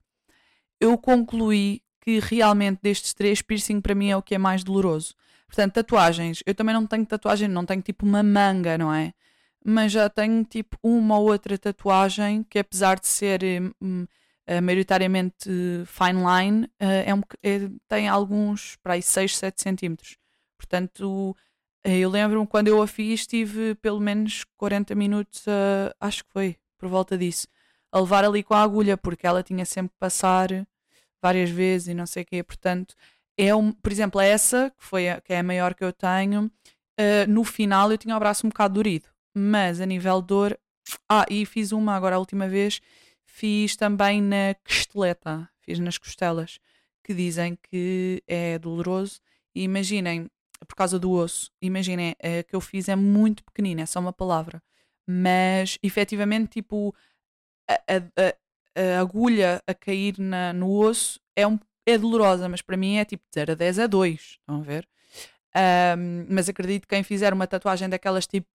[0.80, 5.16] eu concluí que realmente destes três, piercing para mim é o que é mais doloroso.
[5.48, 9.14] Portanto, tatuagens, eu também não tenho tatuagem, não tenho tipo uma manga, não é?
[9.70, 13.42] mas já tenho tipo uma ou outra tatuagem que, apesar de ser
[13.82, 14.06] hum,
[14.50, 15.50] uh, maioritariamente
[15.86, 20.18] fine line, é um, é, tem alguns para aí 6, 7 centímetros.
[20.58, 21.36] Portanto,
[21.90, 25.46] eu lembro-me quando eu a fiz, tive pelo menos 40 minutos,
[26.00, 27.48] acho que foi, por volta disso,
[27.92, 30.50] a levar ali com a agulha, porque ela tinha sempre que passar
[31.22, 32.44] várias vezes e não sei o quê.
[32.44, 32.96] Portanto,
[33.38, 36.46] é um, por exemplo, essa, que, foi a, que é a maior que eu tenho,
[36.46, 40.60] uh, no final eu tinha o braço um bocado dorido, mas a nível de dor.
[41.10, 42.80] Ah, e fiz uma agora a última vez,
[43.26, 46.60] fiz também na costeleta, fiz nas costelas,
[47.04, 49.20] que dizem que é doloroso.
[49.54, 50.30] E imaginem,
[50.66, 54.14] por causa do osso, imaginem, a que eu fiz é muito pequenina, é só uma
[54.14, 54.62] palavra,
[55.08, 56.96] mas efetivamente, tipo,
[57.70, 62.78] a, a, a agulha a cair na, no osso é, um, é dolorosa, mas para
[62.78, 64.20] mim é tipo de 0 a 10 a 2.
[64.20, 64.88] Estão a ver?
[65.98, 68.48] Um, mas acredito que quem fizer uma tatuagem daquelas tipo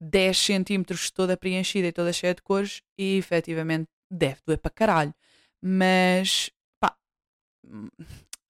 [0.00, 5.14] 10 centímetros toda preenchida e toda cheia de cores, e efetivamente deve doer para caralho.
[5.62, 6.94] Mas pá,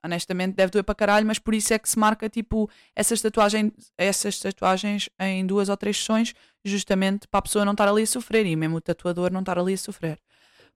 [0.06, 3.72] honestamente deve doer para caralho, mas por isso é que se marca tipo essas tatuagens,
[3.98, 8.06] essas tatuagens em duas ou três sessões, justamente para a pessoa não estar ali a
[8.06, 10.18] sofrer e mesmo o tatuador não estar ali a sofrer.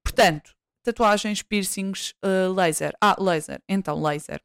[0.02, 2.94] Portanto, tatuagens, piercings, uh, laser.
[3.00, 3.60] Ah, laser.
[3.68, 4.40] Então, laser.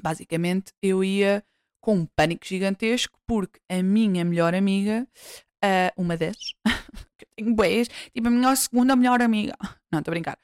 [0.00, 1.42] Basicamente, eu ia
[1.80, 5.06] com um pânico gigantesco porque a minha melhor amiga,
[5.64, 6.54] uh, uma dessas,
[7.16, 9.54] que eu tenho boias, tipo a minha segunda melhor amiga,
[9.90, 10.38] não, estou a brincar,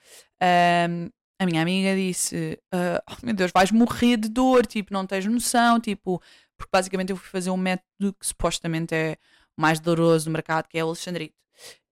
[1.38, 5.26] a minha amiga disse: uh, oh, meu Deus, vais morrer de dor, tipo, não tens
[5.26, 6.22] noção, tipo,
[6.56, 9.16] porque basicamente eu fui fazer um método que supostamente é
[9.56, 11.34] o mais doloroso do mercado, que é o Alexandrite.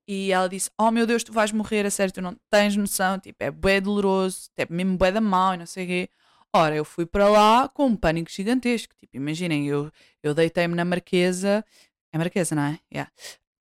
[0.06, 3.18] E ela disse: Oh meu Deus, tu vais morrer, a sério, tu não tens noção,
[3.18, 6.10] tipo, é bué doloroso, é mesmo bué da mão e não sei o quê.
[6.54, 8.94] Ora, eu fui para lá com um pânico gigantesco.
[8.96, 9.90] Tipo, imaginem, eu,
[10.22, 11.64] eu deitei-me na Marquesa.
[12.12, 12.78] É Marquesa, não é?
[12.92, 13.10] Yeah.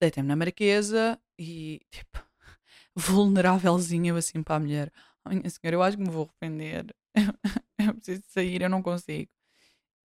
[0.01, 2.19] Deitei-me na Marquesa e, tipo,
[2.97, 4.93] vulnerávelzinha assim para a mulher.
[5.29, 6.87] Minha senhora, eu acho que me vou arrepender.
[7.79, 9.31] eu preciso sair, eu não consigo.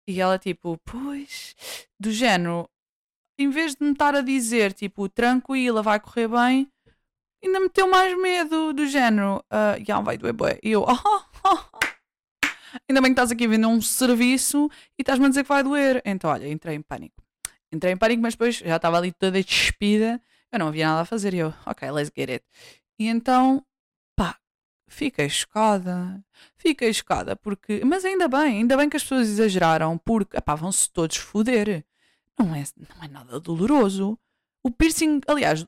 [0.06, 1.54] E ela, tipo, pois,
[1.98, 2.68] do género,
[3.38, 6.68] em vez de me estar a dizer, tipo, tranquila, vai correr bem,
[7.42, 10.58] ainda me meteu mais medo do género, uh, yeah, vai doer bem.
[10.62, 11.78] E eu, oh, oh, oh.
[12.88, 15.62] ainda bem que estás aqui a vender um serviço e estás-me a dizer que vai
[15.62, 16.02] doer.
[16.04, 17.22] Então, olha, entrei em pânico.
[17.72, 20.20] Entrei em pânico, mas depois já estava ali toda despida,
[20.52, 21.34] eu não havia nada a fazer.
[21.34, 22.44] E eu, ok, let's get it.
[22.98, 23.64] E então,
[24.86, 26.22] fiquei chocada.
[26.56, 30.90] Fiquei chocada porque, mas ainda bem, ainda bem que as pessoas exageraram, porque, pá, vão-se
[30.90, 31.84] todos foder
[32.38, 34.18] não é, não é nada doloroso.
[34.62, 35.66] O piercing, aliás,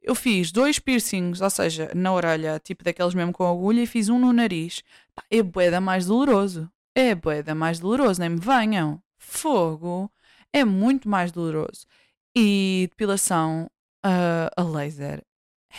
[0.00, 4.08] eu fiz dois piercings, ou seja, na orelha, tipo daqueles mesmo com agulha, e fiz
[4.08, 4.82] um no nariz.
[5.14, 6.70] Pá, é boeda mais doloroso.
[6.94, 9.02] É boeda mais doloroso, nem me venham.
[9.18, 10.10] Fogo.
[10.52, 11.86] É muito mais doloroso.
[12.34, 13.70] E depilação
[14.04, 15.24] uh, a laser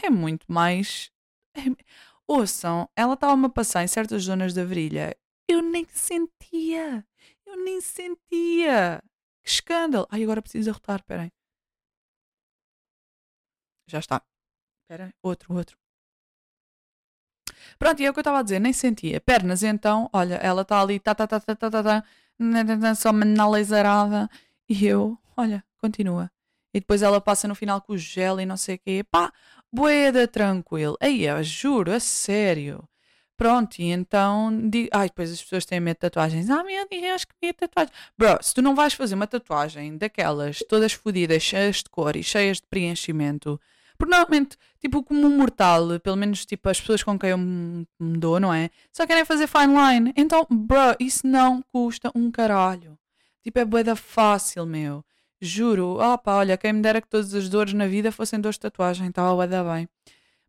[0.03, 1.11] é muito mais.
[1.55, 1.61] É...
[2.27, 5.15] Ouçam, ela estava-me a passar em certas zonas da virilha.
[5.47, 7.05] Eu nem sentia.
[7.45, 9.01] Eu nem sentia.
[9.43, 10.07] Que escândalo!
[10.09, 11.31] Ai, agora preciso arrotar, esperem.
[13.87, 14.21] Já está.
[14.83, 15.77] Espera, outro, outro.
[17.77, 19.19] Pronto, e é o que eu estava a dizer, nem sentia.
[19.21, 23.47] Pernas, então, olha, ela está ali, tá, tá, tá, tá, tá, tá, tá, só na
[23.47, 24.29] laserada.
[24.69, 26.31] E eu, olha, continua.
[26.73, 29.05] E depois ela passa no final com o gel e não sei o quê.
[29.09, 29.31] Pá,
[29.73, 30.97] boeda tranquilo.
[31.01, 32.87] Aí, eu juro, a sério.
[33.35, 36.49] Pronto, e então digo, ai, depois as pessoas têm medo de tatuagens.
[36.49, 37.93] Ah, meu Deus, que medo de tatuagem.
[38.17, 42.23] Bro, se tu não vais fazer uma tatuagem daquelas todas fodidas, cheias de cor e
[42.23, 43.59] cheias de preenchimento,
[43.97, 47.85] porque normalmente, tipo, como um mortal, pelo menos tipo as pessoas com quem eu me
[47.99, 48.69] dou, não é?
[48.91, 50.13] Só querem fazer fine line.
[50.15, 52.97] Então, bro, isso não custa um caralho.
[53.41, 55.03] Tipo, é boeda fácil, meu.
[55.43, 55.97] Juro.
[55.99, 59.09] Opa, olha, quem me dera que todas as dores na vida fossem dores de tatuagem,
[59.09, 59.89] estava boeda bem.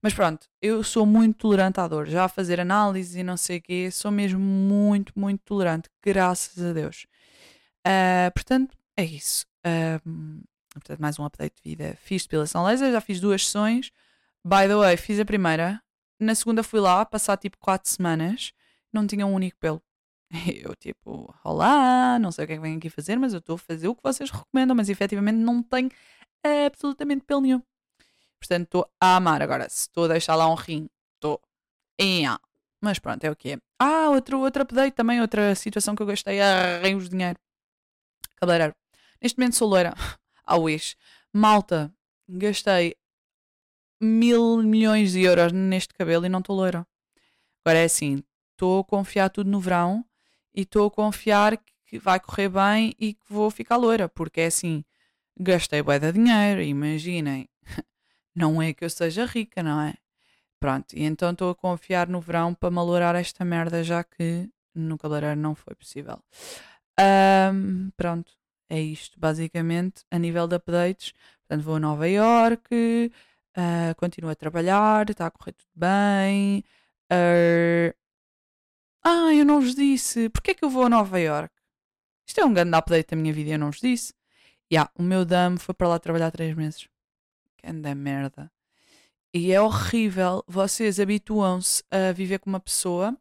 [0.01, 2.07] Mas pronto, eu sou muito tolerante à dor.
[2.07, 5.89] Já a fazer análise e não sei o quê, sou mesmo muito, muito tolerante.
[6.03, 7.07] Graças a Deus.
[7.87, 9.47] Uh, portanto, é isso.
[9.67, 11.99] Uh, portanto, mais um update de vida.
[12.03, 13.91] Fiz depilação laser, já fiz duas sessões.
[14.45, 15.83] By the way, fiz a primeira.
[16.21, 18.53] Na segunda fui lá, passar tipo 4 semanas.
[18.93, 19.83] Não tinha um único pelo.
[20.65, 23.55] Eu tipo, olá, não sei o que é que venho aqui fazer, mas eu estou
[23.55, 25.91] a fazer o que vocês recomendam, mas efetivamente não tenho
[26.67, 27.63] absolutamente pelo nenhum.
[28.39, 29.43] Portanto, estou a amar.
[29.43, 31.41] Agora, se estou a deixar lá um rim, estou.
[32.81, 33.59] Mas pronto, é o que é.
[33.79, 37.39] Ah, outro, outro update também, outra situação que eu gastei a reios de dinheiro.
[38.37, 38.75] Cabeleireiro.
[39.23, 39.95] Neste momento sou loira.
[40.47, 40.95] Ah, wish.
[41.33, 41.91] Malta,
[42.29, 42.95] gastei
[43.99, 46.87] mil milhões de euros neste cabelo e não estou loira.
[47.65, 50.05] Agora é assim, estou a confiar tudo no verão
[50.55, 54.47] e estou a confiar que vai correr bem e que vou ficar loira, porque é
[54.47, 54.85] assim,
[55.39, 57.49] Gastei bué de dinheiro, imaginem.
[58.35, 59.95] Não é que eu seja rica, não é?
[60.61, 64.97] Pronto, e então estou a confiar no verão para malourar esta merda, já que no
[64.99, 66.19] cabeleireiro não foi possível.
[67.53, 68.33] Um, pronto,
[68.69, 71.13] é isto, basicamente, a nível de updates.
[71.41, 73.13] Portanto, vou a Nova York,
[73.57, 76.65] uh, continuo a trabalhar, está a correr tudo bem.
[77.13, 77.95] Uh...
[79.05, 80.29] Ah, eu não vos disse.
[80.31, 81.55] Porquê é que eu vou a Nova York?
[82.27, 84.15] Isto é um grande update da minha vida, eu não vos disse.
[84.73, 86.89] Yeah, o meu dame foi para lá trabalhar três meses.
[87.59, 88.51] Que anda merda.
[89.33, 90.43] E é horrível.
[90.47, 93.17] Vocês habituam-se a viver com uma pessoa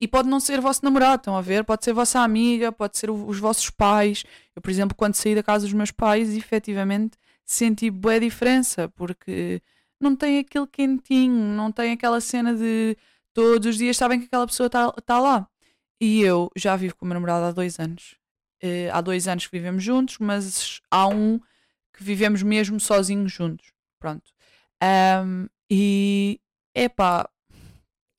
[0.00, 1.64] e pode não ser vosso namorado, estão a ver?
[1.64, 4.24] Pode ser vossa amiga, pode ser os vossos pais.
[4.54, 9.62] Eu, por exemplo, quando saí da casa dos meus pais, efetivamente senti boa diferença, porque
[10.00, 12.96] não tem aquele quentinho, não tem aquela cena de
[13.32, 15.48] todos os dias sabem que aquela pessoa está tá lá.
[16.00, 18.16] E eu já vivo com o meu namorado há dois anos.
[18.62, 21.38] Uh, há dois anos que vivemos juntos, mas há um
[21.92, 23.72] que vivemos mesmo sozinhos juntos.
[23.98, 24.32] Pronto.
[24.82, 26.40] Um, e
[26.74, 27.28] epá,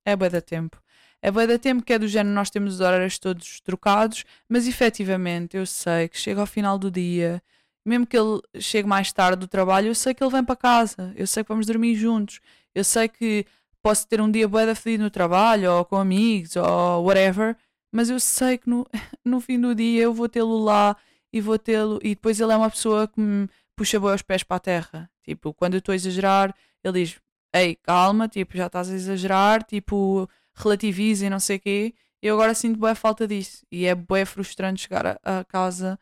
[0.06, 0.82] é boa da tempo.
[1.22, 4.68] É boa da tempo que é do género, nós temos os horários todos trocados, mas
[4.68, 7.42] efetivamente eu sei que chega ao final do dia,
[7.86, 11.14] mesmo que ele chegue mais tarde do trabalho, eu sei que ele vem para casa,
[11.16, 12.40] eu sei que vamos dormir juntos,
[12.76, 13.46] eu sei que
[13.84, 17.56] posso ter um dia da fedido no trabalho, ou com amigos, ou whatever,
[17.94, 18.88] mas eu sei que no,
[19.24, 20.96] no fim do dia eu vou tê-lo lá
[21.32, 24.44] e vou tê-lo, e depois ele é uma pessoa que me puxa bem os pés
[24.44, 25.10] para a terra.
[25.24, 27.20] Tipo, quando eu estou a exagerar, ele diz:
[27.54, 31.94] Ei, calma, tipo, já estás a exagerar, tipo relativiza e não sei o quê.
[32.22, 33.66] Eu agora sinto boa falta disso.
[33.72, 36.00] E é boa frustrante chegar a, a, casa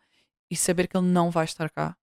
[0.49, 1.95] e saber que ele não vai estar cá.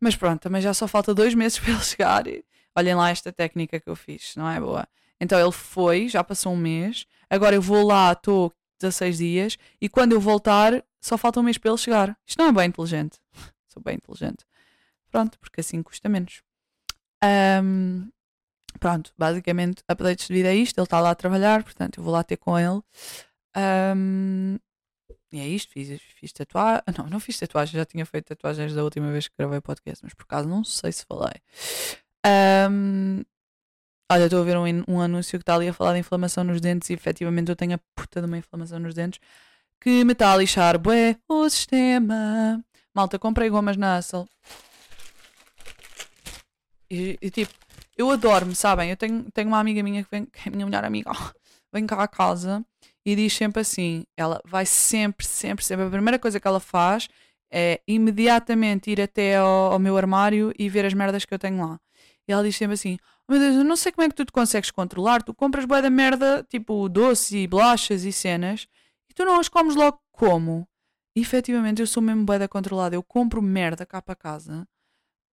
[0.00, 2.26] Mas pronto, também já só falta dois meses para ele chegar.
[2.26, 2.44] E
[2.76, 4.86] olhem lá esta técnica que eu fiz, não é boa?
[5.20, 7.06] Então ele foi, já passou um mês.
[7.30, 9.58] Agora eu vou lá, estou 16 dias.
[9.80, 12.16] E quando eu voltar, só falta um mês para ele chegar.
[12.26, 13.18] Isto não é bem inteligente.
[13.68, 14.44] Sou bem inteligente.
[15.10, 16.42] Pronto, porque assim custa menos.
[17.62, 18.08] Um,
[18.78, 20.78] pronto, basicamente, updates de vida é isto.
[20.78, 22.80] Ele está lá a trabalhar, portanto, eu vou lá ter com ele.
[23.56, 24.58] Um,
[25.32, 26.82] e é isto, fiz, fiz tatuagem.
[26.96, 30.14] Não, não fiz tatuagem, já tinha feito tatuagens da última vez que gravei podcast, mas
[30.14, 31.34] por acaso não sei se falei.
[32.26, 33.22] Um,
[34.10, 36.60] olha, estou a ver um, um anúncio que está ali a falar de inflamação nos
[36.60, 39.20] dentes e efetivamente eu tenho a puta de uma inflamação nos dentes
[39.80, 42.64] que me está a lixar, bué, o sistema.
[42.94, 44.26] Malta, comprei gomas na Assel.
[46.90, 47.52] E, e tipo,
[47.96, 48.90] eu adoro-me, sabem?
[48.90, 51.10] Eu tenho, tenho uma amiga minha que, vem, que é minha melhor amiga,
[51.72, 52.64] vem cá à casa
[53.04, 55.86] e diz sempre assim: ela vai sempre, sempre, sempre.
[55.86, 57.08] A primeira coisa que ela faz
[57.52, 61.58] é imediatamente ir até ao, ao meu armário e ver as merdas que eu tenho
[61.66, 61.80] lá.
[62.28, 64.24] E ela diz sempre assim: oh, Meu Deus, eu não sei como é que tu
[64.24, 65.22] te consegues controlar.
[65.22, 68.66] Tu compras boa da merda, tipo doces e bolachas e cenas,
[69.10, 70.66] e tu não as comes logo como?
[71.16, 72.96] E, efetivamente, eu sou mesmo boa da controlada.
[72.96, 74.66] Eu compro merda cá para casa,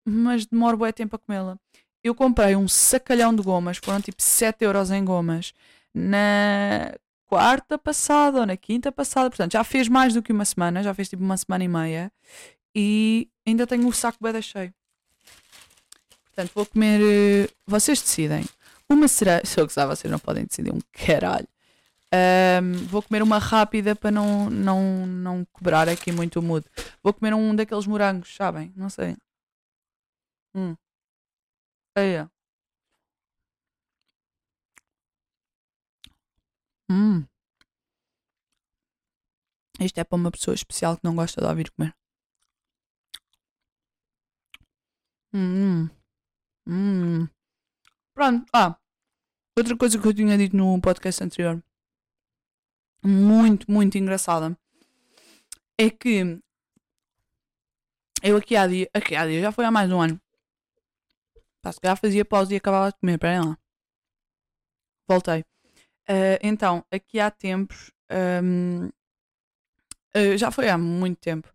[0.06, 1.58] mas demoro bué tempo a comê-la
[2.02, 5.52] eu comprei um sacalhão de gomas, foram tipo 7 euros em gomas,
[5.94, 6.94] na
[7.26, 10.94] quarta passada ou na quinta passada, portanto já fez mais do que uma semana, já
[10.94, 12.12] fez tipo uma semana e meia,
[12.74, 14.72] e ainda tenho o saco bem cheio.
[16.34, 17.00] Portanto, vou comer.
[17.00, 18.44] Eh, vocês decidem.
[18.88, 19.40] Uma será.
[19.44, 21.48] Se eu gostar, vocês não podem decidir um caralho.
[22.12, 26.66] Um, vou comer uma rápida para não, não, não quebrar aqui muito o mood.
[27.02, 28.72] Vou comer um daqueles morangos, sabem?
[28.76, 29.16] Não sei.
[30.54, 30.76] Hum.
[31.96, 32.28] É.
[36.90, 37.24] Hum.
[39.80, 41.94] Isto é para uma pessoa especial que não gosta de ouvir comer.
[45.32, 45.88] Hum.
[46.66, 47.28] Hum.
[48.14, 48.46] Pronto.
[48.52, 48.76] Ah.
[49.58, 51.62] Outra coisa que eu tinha dito no podcast anterior.
[53.02, 54.56] Muito, muito engraçada.
[55.78, 56.40] É que
[58.22, 60.20] eu aqui há dia, aqui há dia, já foi há mais de um ano.
[61.62, 63.56] Pá, se calhar fazia pausa e acabava de comer, peraí lá.
[65.08, 65.40] Voltei.
[66.08, 67.90] Uh, então, aqui há tempos,
[68.42, 68.92] um, uh,
[70.14, 71.48] eh, já foi há muito tempo,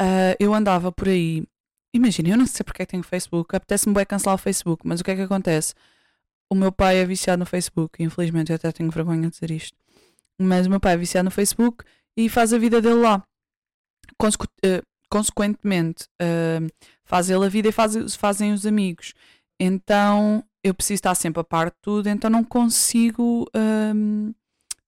[0.00, 1.46] uh, eu andava por aí.
[1.94, 5.00] Imagina, eu não sei porque é que tenho Facebook, apetece-me bem cancelar o Facebook, mas
[5.00, 5.74] o que é que acontece?
[6.50, 9.78] O meu pai é viciado no Facebook, infelizmente eu até tenho vergonha de dizer isto.
[10.36, 11.84] Mas o meu pai é viciado no Facebook
[12.16, 13.22] e faz a vida dele lá.
[14.18, 14.46] Consecu
[15.08, 16.08] consequentemente,
[17.04, 19.14] faz ele a vida e faz, fazem os amigos.
[19.60, 23.48] Então eu preciso estar sempre a par de tudo, então não consigo
[23.94, 24.34] um,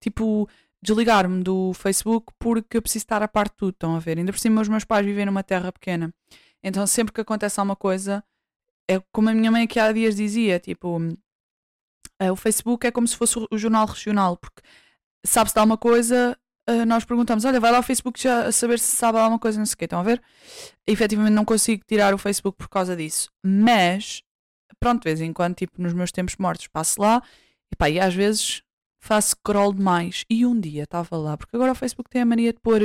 [0.00, 0.48] tipo
[0.82, 4.18] desligar-me do Facebook porque eu preciso estar a par de tudo, estão a ver?
[4.18, 6.12] Ainda por cima os meus pais vivem numa terra pequena.
[6.66, 8.24] Então sempre que acontece alguma coisa,
[8.90, 10.98] é como a minha mãe aqui há dias dizia, tipo,
[12.18, 14.62] é, o Facebook é como se fosse o jornal regional, porque
[15.24, 16.36] sabe-se de alguma coisa,
[16.68, 19.66] uh, nós perguntamos: olha, vai lá ao Facebook já saber se sabe alguma coisa, não
[19.66, 19.84] sei o quê.
[19.84, 20.20] Estão a ver?
[20.86, 23.30] Efetivamente não consigo tirar o Facebook por causa disso.
[23.44, 24.22] Mas,
[24.80, 27.22] pronto, de vez em quando, tipo, nos meus tempos mortos, passo lá
[27.72, 28.62] e pá, e às vezes
[29.00, 30.24] faço scroll demais.
[30.28, 32.80] E um dia estava lá, porque agora o Facebook tem a mania de pôr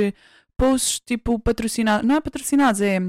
[0.56, 3.00] posts tipo patrocinados, não é patrocinados, é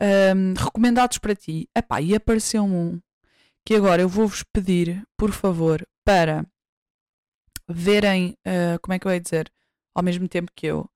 [0.00, 1.68] um, recomendados para ti.
[1.76, 3.00] Epá, e apareceu-me um
[3.64, 6.46] que agora eu vou-vos pedir, por favor, para
[7.68, 9.50] verem, uh, como é que eu ia dizer,
[9.94, 10.88] ao mesmo tempo que eu,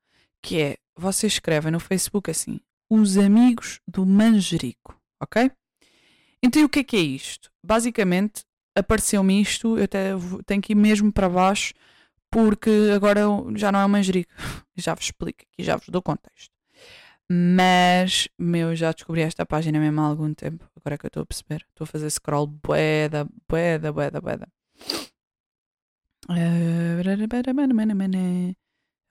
[0.43, 5.51] que é, vocês escrevem no Facebook assim, os amigos do manjerico, ok?
[6.43, 7.51] Então o que é que é isto?
[7.65, 8.45] Basicamente,
[8.77, 10.11] apareceu-me isto, eu até
[10.47, 11.73] tenho que ir mesmo para baixo,
[12.31, 13.23] porque agora
[13.57, 14.33] já não é o manjerico.
[14.77, 16.55] Já vos explico aqui, já vos dou contexto.
[17.31, 20.67] Mas, meu, já descobri esta página mesmo há algum tempo.
[20.77, 21.67] Agora é que eu estou a perceber.
[21.69, 24.49] Estou a fazer scroll boeda, boeda, boeda, boeda.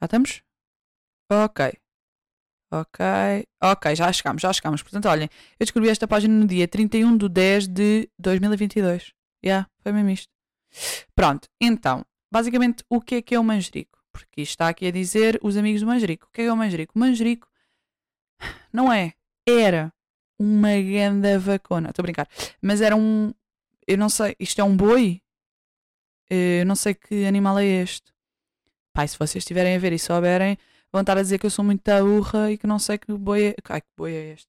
[0.02, 0.42] Já estamos?
[1.32, 1.74] Ok.
[2.72, 3.00] Ok.
[3.64, 4.82] Ok, já chegamos, já chegamos.
[4.82, 9.04] Portanto, olhem, eu descobri esta página no dia 31 de 10 de 2022.
[9.04, 9.14] Já,
[9.44, 10.32] yeah, foi mesmo isto.
[11.16, 14.00] Pronto, então, basicamente, o que é que é o manjerico?
[14.12, 16.28] Porque está aqui a dizer os amigos do manjerico.
[16.28, 16.94] O que é, que é o manjerico?
[16.96, 17.48] O manjerico
[18.72, 19.14] não é,
[19.48, 19.92] era
[20.40, 21.90] uma ganda vacona.
[21.90, 22.28] Estou a brincar.
[22.62, 23.34] Mas era um.
[23.88, 25.22] Eu não sei, isto é um boi?
[26.30, 28.14] Eu não sei que animal é este.
[28.94, 30.58] Pai, se vocês estiverem a ver e souberem,
[30.92, 33.48] vão estar a dizer que eu sou muito burra e que não sei que boi
[33.50, 33.56] é.
[33.70, 34.48] Ai, que boi é este?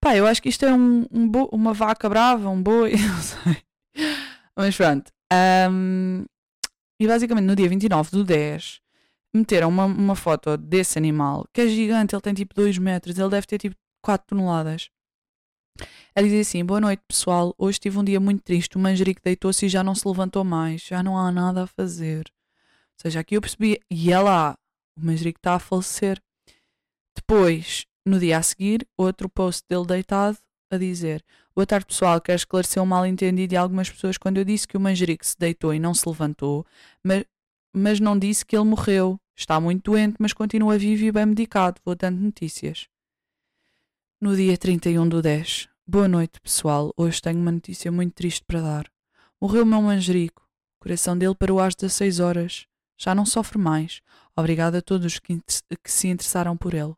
[0.00, 1.48] Pá, eu acho que isto é um, um bo...
[1.52, 3.62] uma vaca brava, um boi, não sei.
[4.56, 5.12] Mas pronto.
[5.70, 6.24] Um,
[7.00, 8.80] e basicamente no dia 29 do 10
[9.34, 13.28] meteram uma, uma foto desse animal que é gigante, ele tem tipo 2 metros, ele
[13.28, 14.90] deve ter tipo 4 toneladas.
[16.14, 17.54] Ela dizia assim: Boa noite, pessoal.
[17.56, 18.76] Hoje tive um dia muito triste.
[18.76, 20.82] O manjerico deitou-se e já não se levantou mais.
[20.82, 22.24] Já não há nada a fazer.
[22.26, 23.78] Ou seja, aqui eu percebi.
[23.90, 24.56] E é lá.
[24.98, 26.20] O manjerico está a falecer.
[27.16, 30.38] Depois, no dia a seguir, outro post dele deitado
[30.72, 31.24] a dizer:
[31.54, 32.20] Boa tarde, pessoal.
[32.20, 35.72] Quero esclarecer um mal-entendido de algumas pessoas quando eu disse que o manjerico se deitou
[35.72, 36.66] e não se levantou,
[37.04, 37.24] mas,
[37.78, 39.18] mas não disse que ele morreu.
[39.36, 41.80] Está muito doente, mas continua vivo e bem medicado.
[41.84, 42.88] Vou dando notícias.
[44.20, 45.68] No dia 31 do 10.
[45.86, 46.92] Boa noite, pessoal.
[46.96, 48.90] Hoje tenho uma notícia muito triste para dar.
[49.40, 50.42] Morreu o meu manjerico.
[50.76, 52.66] O coração dele parou às 16 horas.
[52.98, 54.02] Já não sofre mais.
[54.36, 55.40] Obrigada a todos que,
[55.82, 56.94] que se interessaram por ele.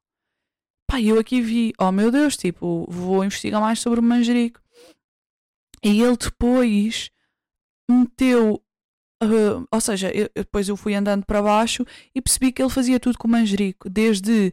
[0.87, 4.61] Pai, eu aqui vi, oh meu Deus, tipo, vou investigar mais sobre o manjerico.
[5.85, 7.11] E ele depois
[7.89, 8.63] meteu
[9.23, 12.99] Uh, ou seja, eu, depois eu fui andando para baixo e percebi que ele fazia
[12.99, 14.53] tudo com o manjerico, desde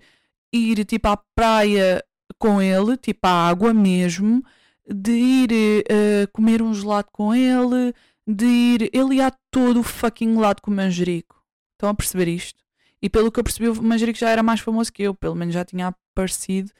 [0.54, 2.04] ir tipo à praia
[2.38, 4.44] com ele, tipo à água mesmo,
[4.86, 7.94] de ir uh, comer um gelado com ele,
[8.28, 8.90] de ir.
[8.94, 11.42] Ele ia todo o fucking lado com o manjerico.
[11.74, 12.64] Estão a perceber isto?
[13.02, 15.54] E pelo que eu percebi, o manjerico já era mais famoso que eu, pelo menos
[15.54, 16.72] já tinha aparecido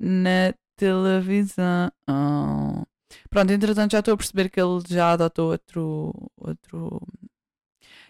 [0.00, 1.92] na televisão.
[2.08, 2.84] Oh.
[3.30, 7.00] Pronto, entretanto já estou a perceber que ele já adotou outro, outro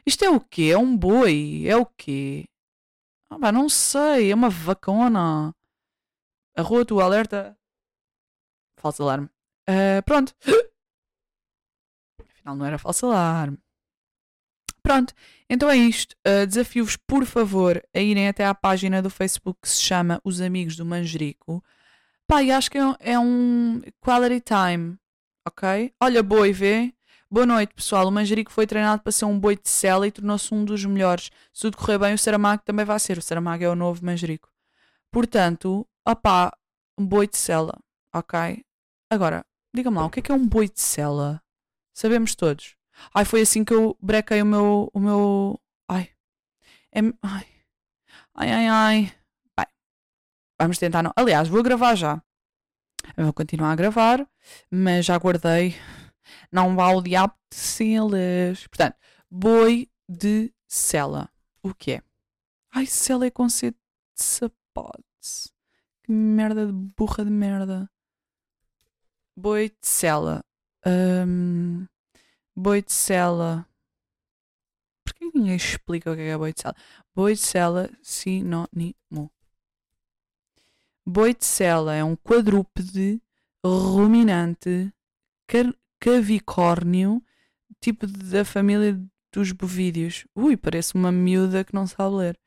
[0.06, 0.70] isto é o quê?
[0.72, 1.66] É um boi?
[1.66, 2.44] É o quê?
[3.28, 4.30] Ah, não sei.
[4.30, 5.52] É uma vacona.
[6.56, 7.58] A rua tua alerta.
[8.78, 9.28] Falso alarme.
[9.68, 10.32] Uh, pronto.
[12.20, 13.58] Afinal, não era falso alarme.
[14.82, 15.12] Pronto.
[15.50, 16.14] Então é isto.
[16.26, 20.40] Uh, Desafio-vos, por favor, a irem até à página do Facebook que se chama Os
[20.40, 21.62] Amigos do Manjerico.
[22.28, 24.96] Pá, e acho que é um, é um quality time.
[25.46, 25.92] Ok?
[26.00, 26.92] Olha, boi, vê.
[27.28, 28.06] Boa noite, pessoal.
[28.06, 31.28] O Manjerico foi treinado para ser um boi de cela e tornou-se um dos melhores.
[31.52, 33.18] Se tudo correr bem, o Saramago também vai ser.
[33.18, 34.48] O Saramago é o novo Manjerico.
[35.10, 36.56] Portanto, opá,
[36.96, 37.76] um boi de cela,
[38.14, 38.64] ok?
[39.10, 41.42] Agora, diga-me lá, o que é que é um boi de cela?
[41.92, 42.76] Sabemos todos.
[43.12, 44.88] Ai, foi assim que eu brequei o meu.
[44.94, 45.60] O meu...
[45.88, 46.10] Ai.
[46.92, 47.00] É...
[47.22, 47.46] Ai.
[48.36, 49.12] Ai, ai, ai.
[49.58, 49.66] Bem,
[50.60, 51.12] vamos tentar não.
[51.16, 52.22] Aliás, vou gravar já.
[53.16, 54.24] Eu vou continuar a gravar,
[54.70, 55.74] mas já guardei
[56.50, 58.66] não vá ao diabo de celas.
[58.66, 58.96] Portanto,
[59.30, 61.30] boi de cela.
[61.62, 62.02] O que é?
[62.70, 63.78] Ai, cela é conceito
[64.16, 65.52] de sapatos.
[66.02, 67.90] Que merda de burra de merda.
[69.36, 70.44] Boi de cela.
[70.86, 71.86] Um,
[72.54, 73.68] boi de cela.
[75.04, 76.76] Porquê ninguém explica o que é boi de cela?
[77.14, 79.30] Boi de cela, sinônimo.
[81.04, 83.22] Boi de cela é um quadrúpede
[83.64, 84.92] ruminante
[86.00, 87.22] cavicórnio,
[87.80, 89.00] tipo da família
[89.32, 90.26] dos bovídeos.
[90.34, 92.40] Ui, parece uma miúda que não sabe ler.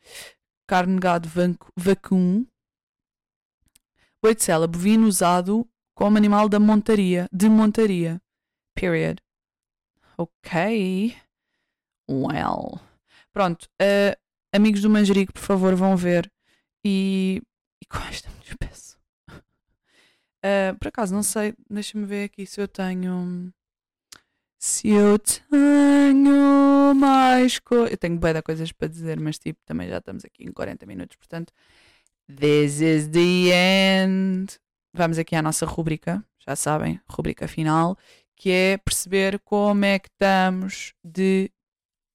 [0.67, 1.29] Carne de gado
[1.75, 2.45] vacum.
[4.21, 4.35] Boi
[4.67, 8.21] bovino usado como animal da montaria, de montaria.
[8.75, 9.19] Period.
[10.17, 11.15] Ok.
[12.09, 12.79] Well.
[13.31, 13.67] Pronto.
[13.81, 14.15] Uh,
[14.53, 16.31] amigos do Manjerico, por favor, vão ver.
[16.83, 17.41] E,
[17.81, 18.88] e com esta me despeço.
[20.43, 23.51] Uh, por acaso, não sei, deixa-me ver aqui se eu tenho.
[24.57, 27.91] Se eu tenho mais coisas.
[27.91, 31.17] Eu tenho bem coisas para dizer, mas tipo, também já estamos aqui em 40 minutos,
[31.17, 31.53] portanto.
[32.27, 34.59] This is the end.
[34.93, 37.97] Vamos aqui à nossa rubrica, já sabem, rubrica final,
[38.35, 41.51] que é perceber como é que estamos de.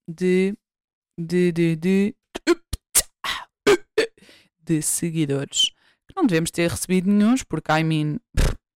[0.09, 0.57] de.
[1.19, 1.53] de.
[1.53, 1.77] de.
[1.77, 2.17] de,
[4.63, 5.74] de seguidores.
[6.09, 8.19] Que não devemos ter recebido nenhums, porque I mean,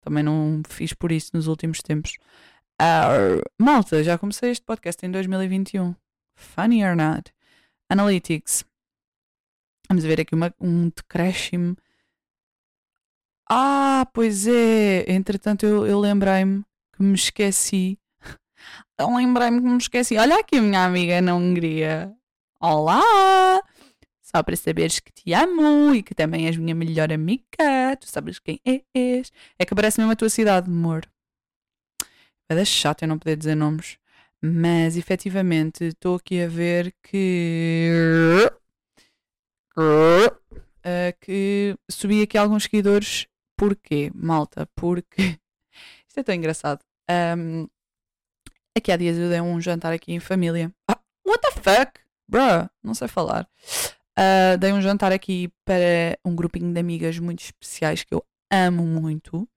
[0.02, 2.14] também não fiz por isso nos últimos tempos.
[2.80, 5.94] Uh, malta, já comecei este podcast em 2021.
[6.36, 7.32] Funny or not?
[7.90, 8.64] Analytics.
[9.88, 11.76] Vamos ver aqui uma, um decréscimo.
[13.50, 15.10] Ah, pois é.
[15.10, 16.62] Entretanto, eu, eu lembrei-me
[16.94, 17.98] que me esqueci.
[18.98, 20.16] Eu lembrei-me que me esqueci.
[20.18, 22.12] Olha aqui a minha amiga na Hungria.
[22.60, 23.62] Olá!
[24.30, 27.96] Só para saberes que te amo e que também és minha melhor amiga.
[27.98, 28.60] Tu sabes quem
[28.94, 29.32] és.
[29.58, 31.10] É que parece mesmo a tua cidade, amor.
[32.46, 33.96] É da chata eu não poder dizer nomes.
[34.42, 38.50] Mas efetivamente estou aqui a ver que.
[39.78, 40.28] Uh,
[41.22, 43.26] que subi aqui alguns seguidores.
[43.56, 44.68] Porquê, malta?
[44.76, 45.38] Porque.
[46.06, 46.80] Isto é tão engraçado.
[47.10, 47.66] Um,
[48.76, 50.70] aqui há dias eu dei um jantar aqui em família.
[50.86, 51.98] Ah, what the fuck?
[52.28, 53.48] Bruh, não sei falar.
[54.18, 58.84] Uh, dei um jantar aqui para um grupinho de amigas muito especiais que eu amo
[58.84, 59.48] muito.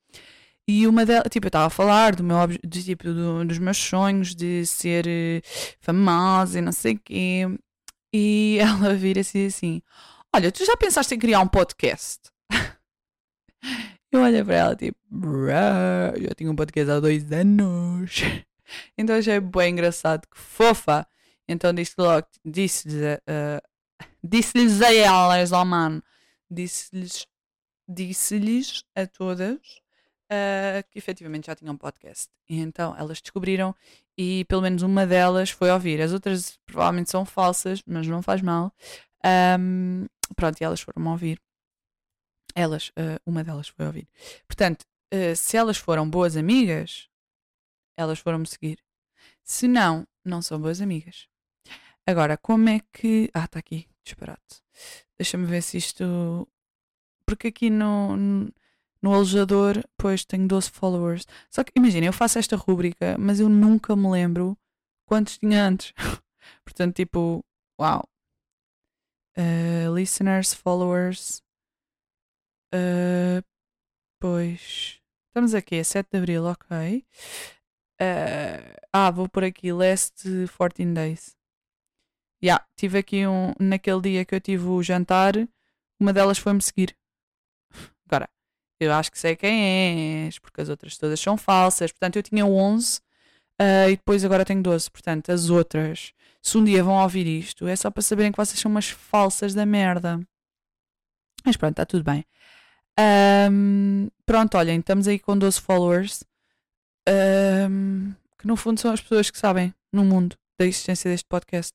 [0.68, 3.78] E uma delas, tipo, eu estava a falar do meu, de, tipo, do, dos meus
[3.78, 5.42] sonhos de ser uh,
[5.80, 7.48] famosa e não sei o quê.
[8.14, 9.82] E ela vira-se assim:
[10.34, 12.20] Olha, tu já pensaste em criar um podcast?
[14.12, 14.98] eu olho para ela, tipo,
[16.22, 18.22] eu tinha um podcast há dois anos.
[18.96, 21.08] então achei bem engraçado, que fofa.
[21.48, 23.71] Então disse logo, disse-lhes uh,
[24.24, 26.04] disse-lhes a elas, oh mano,
[26.50, 27.26] disse-lhes
[27.88, 29.60] disse-lhes a todas
[30.32, 32.30] uh, que efetivamente já tinham podcast.
[32.50, 33.76] E então elas descobriram
[34.18, 36.02] e pelo menos uma delas foi ouvir.
[36.02, 38.74] As outras provavelmente são falsas, mas não faz mal.
[39.60, 41.40] Um, pronto, e elas foram ouvir.
[42.56, 44.08] Elas, uh, uma delas foi ouvir.
[44.48, 44.84] Portanto,
[45.14, 47.10] uh, se elas foram boas amigas,
[47.98, 48.80] elas foram-me seguir.
[49.44, 51.28] Se não, não são boas amigas.
[52.06, 53.30] Agora, como é que.
[53.34, 54.62] Ah, está aqui, disparate.
[55.18, 56.48] Deixa-me ver se isto.
[57.26, 58.18] Porque aqui no,
[59.02, 61.26] no alojador, pois tenho 12 followers.
[61.50, 64.58] Só que imagina, eu faço esta rúbrica, mas eu nunca me lembro
[65.06, 65.94] quantos tinha antes.
[66.64, 67.44] Portanto, tipo,
[67.80, 68.08] uau.
[69.38, 71.42] Uh, listeners, followers.
[72.74, 73.44] Uh,
[74.20, 75.00] pois.
[75.28, 77.06] Estamos aqui, é 7 de Abril, ok.
[78.02, 80.24] Uh, ah, vou por aqui, last
[80.58, 81.41] 14 days.
[82.44, 83.54] Yeah, tive aqui um.
[83.60, 85.34] Naquele dia que eu tive o jantar,
[86.00, 86.96] uma delas foi-me seguir.
[88.08, 88.28] Agora,
[88.80, 91.92] eu acho que sei quem és, porque as outras todas são falsas.
[91.92, 93.02] Portanto, eu tinha 11 uh,
[93.60, 94.90] ah, e depois agora tenho 12.
[94.90, 98.60] Portanto, as outras, se um dia vão ouvir isto, é só para saberem que vocês
[98.60, 100.20] são umas falsas da merda.
[101.46, 102.26] Mas pronto, está tudo bem.
[103.52, 106.24] Um, pronto, olhem, estamos aí com 12 followers.
[107.08, 111.74] Um, que no fundo são as pessoas que sabem no mundo da existência deste podcast.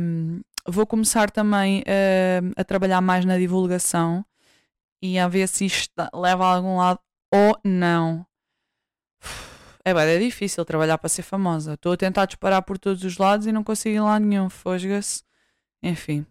[0.00, 1.84] Um, vou começar também
[2.56, 4.24] a trabalhar mais na divulgação
[5.00, 6.98] e a ver se isto leva a algum lado
[7.32, 8.26] ou não.
[9.84, 11.74] É bem, é difícil trabalhar para ser famosa.
[11.74, 14.48] Estou a tentar disparar por todos os lados e não consigo ir lá nenhum.
[14.48, 15.22] Fosga-se.
[15.82, 16.26] Enfim.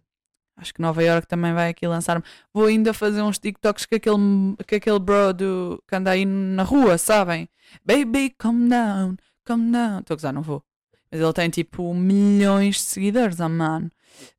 [0.57, 2.23] Acho que Nova York também vai aqui lançar-me.
[2.51, 6.63] Vou ainda fazer uns TikToks com aquele, com aquele bro do, que anda aí na
[6.63, 7.47] rua, sabem?
[7.85, 9.99] Baby, come down, come down.
[9.99, 10.63] Estou a gozar, não vou.
[11.13, 13.91] Mas ele tem tipo milhões de seguidores, oh man.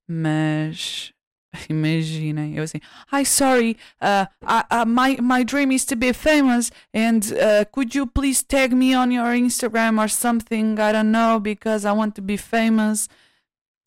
[0.08, 1.12] Mas
[1.70, 2.80] imaginem, eu assim,
[3.12, 8.08] hi, sorry, uh, uh, my, my dream is to be famous, and uh, could you
[8.08, 10.80] please tag me on your Instagram or something?
[10.80, 13.08] I don't know, because I want to be famous.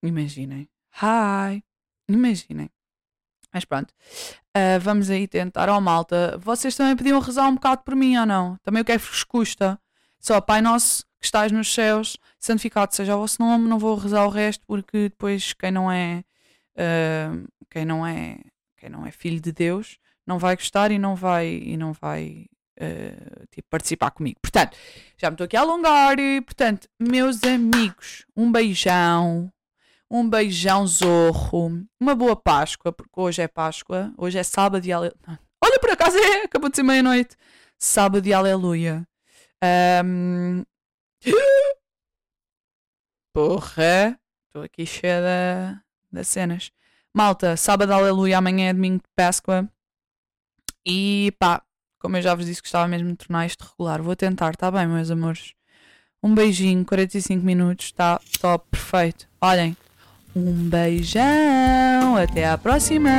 [0.01, 0.69] Imaginem,
[1.01, 1.61] hi,
[2.09, 2.69] imaginem.
[3.53, 3.93] Mas pronto,
[4.55, 5.67] uh, vamos aí tentar.
[5.67, 8.55] Oh malta, vocês também podiam rezar um bocado por mim ou não?
[8.63, 9.77] Também o que é que vos custa?
[10.19, 14.25] Só, Pai Nosso que estás nos céus, santificado seja o vosso nome, não vou rezar
[14.25, 16.23] o resto porque depois quem não é
[16.77, 18.39] uh, quem não é
[18.77, 19.97] quem não é filho de Deus
[20.27, 22.45] não vai gostar e não vai e não vai
[22.79, 24.39] uh, tipo, participar comigo.
[24.41, 24.77] Portanto,
[25.17, 26.19] já me estou aqui a alongar.
[26.19, 29.51] E, portanto, meus amigos, um beijão.
[30.11, 31.85] Um beijão zorro.
[31.99, 34.13] Uma boa Páscoa, porque hoje é Páscoa.
[34.17, 35.17] Hoje é sábado e aleluia.
[35.63, 37.35] Olha, por acaso é, acabou de ser meia-noite.
[37.79, 39.07] Sábado e aleluia.
[40.05, 40.63] Um,
[43.33, 44.19] Porra!
[44.47, 46.71] Estou aqui cheia das cenas.
[47.13, 49.67] Malta, sábado, aleluia, amanhã é domingo de Páscoa.
[50.85, 51.61] E pá,
[51.99, 54.01] como eu já vos disse, gostava mesmo de tornar isto regular.
[54.01, 55.53] Vou tentar, tá bem, meus amores?
[56.23, 59.27] Um beijinho, 45 minutos, tá top, perfeito.
[59.41, 59.75] Olhem,
[60.35, 63.09] um beijão, até à próxima!